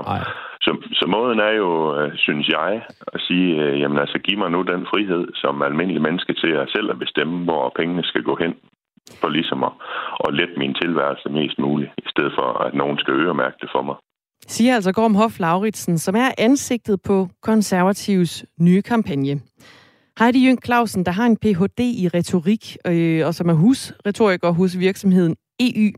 [0.62, 2.82] så, så måden er jo, øh, synes jeg,
[3.14, 6.70] at sige, øh, jamen altså, giv mig nu den frihed som almindelig menneske til at
[6.76, 8.54] selv at bestemme, hvor pengene skal gå hen
[9.22, 9.74] for ligesom at,
[10.28, 13.82] at lette min tilværelse mest muligt, i stedet for, at nogen skal øremærke det for
[13.82, 13.96] mig.
[14.48, 19.42] Siger altså Gorm Hoff Lauritsen, som er ansigtet på konservativs nye kampagne.
[20.20, 21.80] Heidi Jøn Clausen, der har en Ph.D.
[22.04, 25.36] i retorik, øh, og som er husretoriker hos virksomheden
[25.68, 25.90] EU,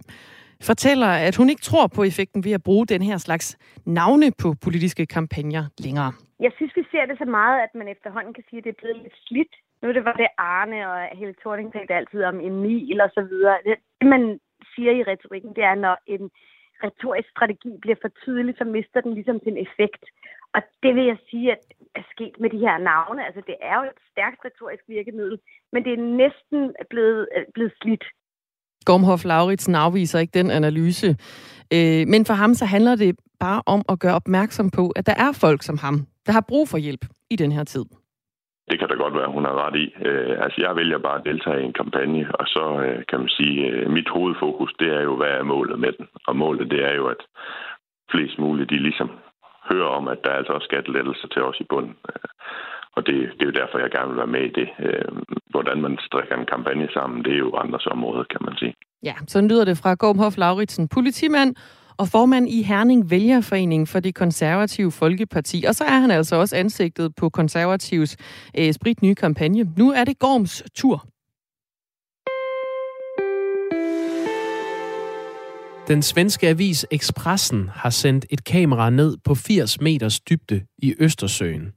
[0.70, 3.48] fortæller, at hun ikke tror på effekten ved at bruge den her slags
[3.86, 6.12] navne på politiske kampagner længere.
[6.46, 8.82] Jeg synes, vi ser det så meget, at man efterhånden kan sige, at det er
[8.82, 9.54] blevet lidt slidt.
[9.82, 13.58] Nu det var det Arne, og Helle Thorning talte altid om Emil og så videre.
[13.66, 13.76] Det,
[14.16, 14.40] man
[14.74, 16.24] siger i retorikken, det er, når en
[16.84, 20.04] retorisk strategi bliver for tydelig, så mister den ligesom sin effekt.
[20.56, 21.64] Og det vil jeg sige, at
[21.96, 23.26] er sket med de her navne.
[23.28, 25.40] Altså, det er jo et stærkt retorisk virkemiddel,
[25.74, 28.04] men det er næsten blevet, øh, blevet slidt.
[28.86, 31.08] Gormhoff Lauritsen afviser ikke den analyse.
[31.76, 35.16] Øh, men for ham så handler det bare om at gøre opmærksom på, at der
[35.26, 35.96] er folk som ham,
[36.26, 37.86] der har brug for hjælp i den her tid.
[38.70, 39.86] Det kan da godt være, hun har ret i.
[40.08, 43.30] Øh, altså, jeg vælger bare at deltage i en kampagne, og så øh, kan man
[43.30, 46.08] sige, øh, mit hovedfokus, det er jo, hvad er målet med den?
[46.28, 47.22] Og målet, det er jo, at
[48.12, 49.10] flest muligt, de ligesom
[49.72, 51.96] hører om, at der er altså også skattelettelser til os i bunden.
[52.10, 52.30] Øh,
[52.96, 54.70] og det, det er jo derfor, jeg gerne vil være med i det.
[54.86, 55.12] Øh,
[55.54, 58.74] hvordan man strikker en kampagne sammen, det er jo andres område, kan man sige.
[59.04, 61.56] Ja, så lyder det fra Gormhoff Lauritsen, politimand
[61.98, 65.64] og formand i Herning Vælgerforening for det konservative Folkeparti.
[65.68, 68.18] Og så er han altså også ansigtet på konservatives
[68.60, 69.74] øh, sprit nye kampagne.
[69.78, 71.06] Nu er det Gorms tur.
[75.90, 81.72] Den svenske avis Expressen har sendt et kamera ned på 80 meters dybde i Østersøen.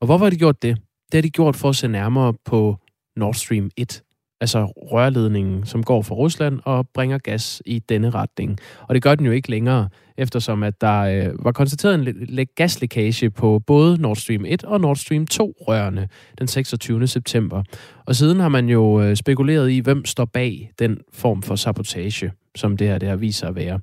[0.00, 0.76] Og hvorfor har de gjort det?
[1.12, 2.76] Det har de gjort for at se nærmere på
[3.16, 4.02] Nord Stream 1,
[4.40, 8.58] altså rørledningen, som går fra Rusland og bringer gas i denne retning.
[8.88, 9.88] Og det gør den jo ikke længere,
[10.18, 14.96] eftersom at der øh, var konstateret en gaslækage på både Nord Stream 1 og Nord
[14.96, 16.08] Stream 2 rørene
[16.38, 17.06] den 26.
[17.06, 17.62] september.
[18.06, 22.32] Og siden har man jo øh, spekuleret i, hvem står bag den form for sabotage,
[22.58, 23.80] som det her det har vist sig at være.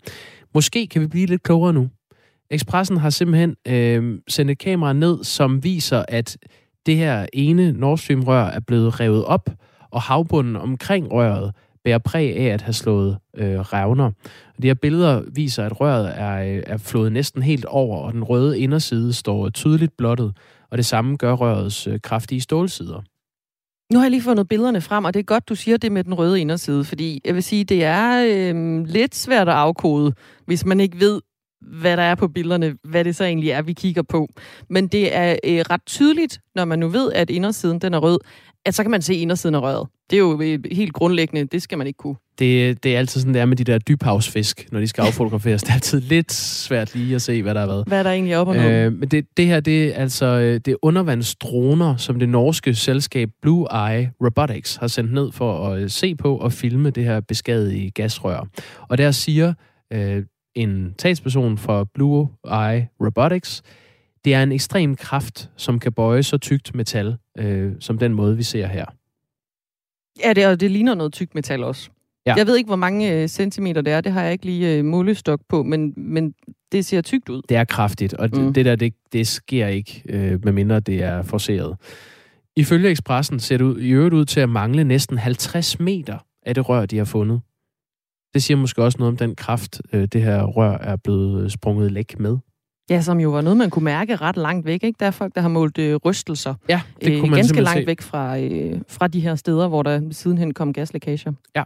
[0.54, 1.90] Måske kan vi blive lidt klogere nu.
[2.50, 6.38] Expressen har simpelthen øh, sendt et kamera ned, som viser, at
[6.86, 9.50] det her ene Nord Stream-rør er blevet revet op,
[9.92, 11.52] og havbunden omkring røret
[11.84, 14.12] bærer præg af at have slået øh, revner.
[14.62, 18.24] De her billeder viser, at røret er, øh, er flået næsten helt over, og den
[18.24, 20.38] røde inderside står tydeligt blottet,
[20.70, 23.02] og det samme gør rørets øh, kraftige stålsider.
[23.94, 26.04] Nu har jeg lige fundet billederne frem, og det er godt, du siger det med
[26.04, 30.14] den røde inderside, fordi jeg vil sige, det er øh, lidt svært at afkode,
[30.46, 31.22] hvis man ikke ved,
[31.62, 34.28] hvad der er på billederne, hvad det så egentlig er, vi kigger på.
[34.70, 38.20] Men det er øh, ret tydeligt, når man nu ved, at indersiden den er rød,
[38.66, 39.88] at så kan man se indersiden af røret.
[40.10, 42.16] Det er jo øh, helt grundlæggende, det skal man ikke kunne.
[42.40, 45.64] Det, det er altid sådan, det er med de der dybhavsfisk, når de skal affotograferes.
[45.64, 47.88] det er altid lidt svært lige at se, hvad der er været.
[47.88, 48.86] Hvad er der egentlig op og ned?
[48.86, 52.76] Øh, men det, det her, det er altså øh, det er undervandsdroner, som det norske
[52.76, 57.04] selskab Blue Eye Robotics har sendt ned for at øh, se på og filme det
[57.04, 58.48] her beskadigede gasrør.
[58.90, 59.54] Og der siger
[59.94, 60.24] øh,
[60.56, 63.62] en talsperson for Blue Eye Robotics,
[64.26, 68.38] det er en ekstrem kraft, som kan bøje så tykt metal, øh, som den måde,
[68.38, 68.86] vi ser her.
[70.24, 71.90] Ja, det, og det ligner noget tykt metal også.
[72.26, 72.34] Ja.
[72.38, 74.02] Jeg ved ikke, hvor mange øh, centimeter det er.
[74.02, 76.34] Det har jeg ikke lige øh, målestok på, men, men
[76.72, 77.42] det ser tykt ud.
[77.50, 78.46] Det er kraftigt, og mm.
[78.46, 81.78] det, det der, det, det sker ikke, øh, medmindre det er forceret.
[82.56, 86.56] Ifølge Expressen ser det ud, i øvrigt ud til at mangle næsten 50 meter af
[86.56, 87.42] det rør, de har fundet.
[88.34, 91.92] Det siger måske også noget om den kraft, øh, det her rør er blevet sprunget
[91.92, 92.38] læk med.
[92.90, 94.84] Ja, som jo var noget, man kunne mærke ret langt væk.
[94.84, 94.98] Ikke?
[95.00, 96.54] Der er folk, der har målt øh, rystelser.
[96.70, 97.88] Ja, det kunne øh, man Ganske langt se.
[97.88, 101.34] væk fra, øh, fra de her steder, hvor der sidenhen kom gaslækager.
[101.56, 101.64] Ja.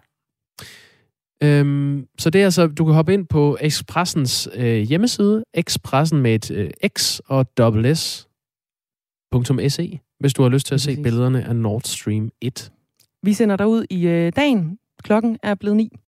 [1.43, 6.35] Øhm, så det er altså, du kan hoppe ind på Expressens øh, hjemmeside, Expressen med
[6.35, 11.03] et øh, X og dobbelt S.se, hvis du har lyst til at se Præcis.
[11.03, 12.71] billederne af Nord Stream 1.
[13.23, 14.77] Vi sender dig ud i øh, dagen.
[15.03, 15.89] Klokken er blevet ni.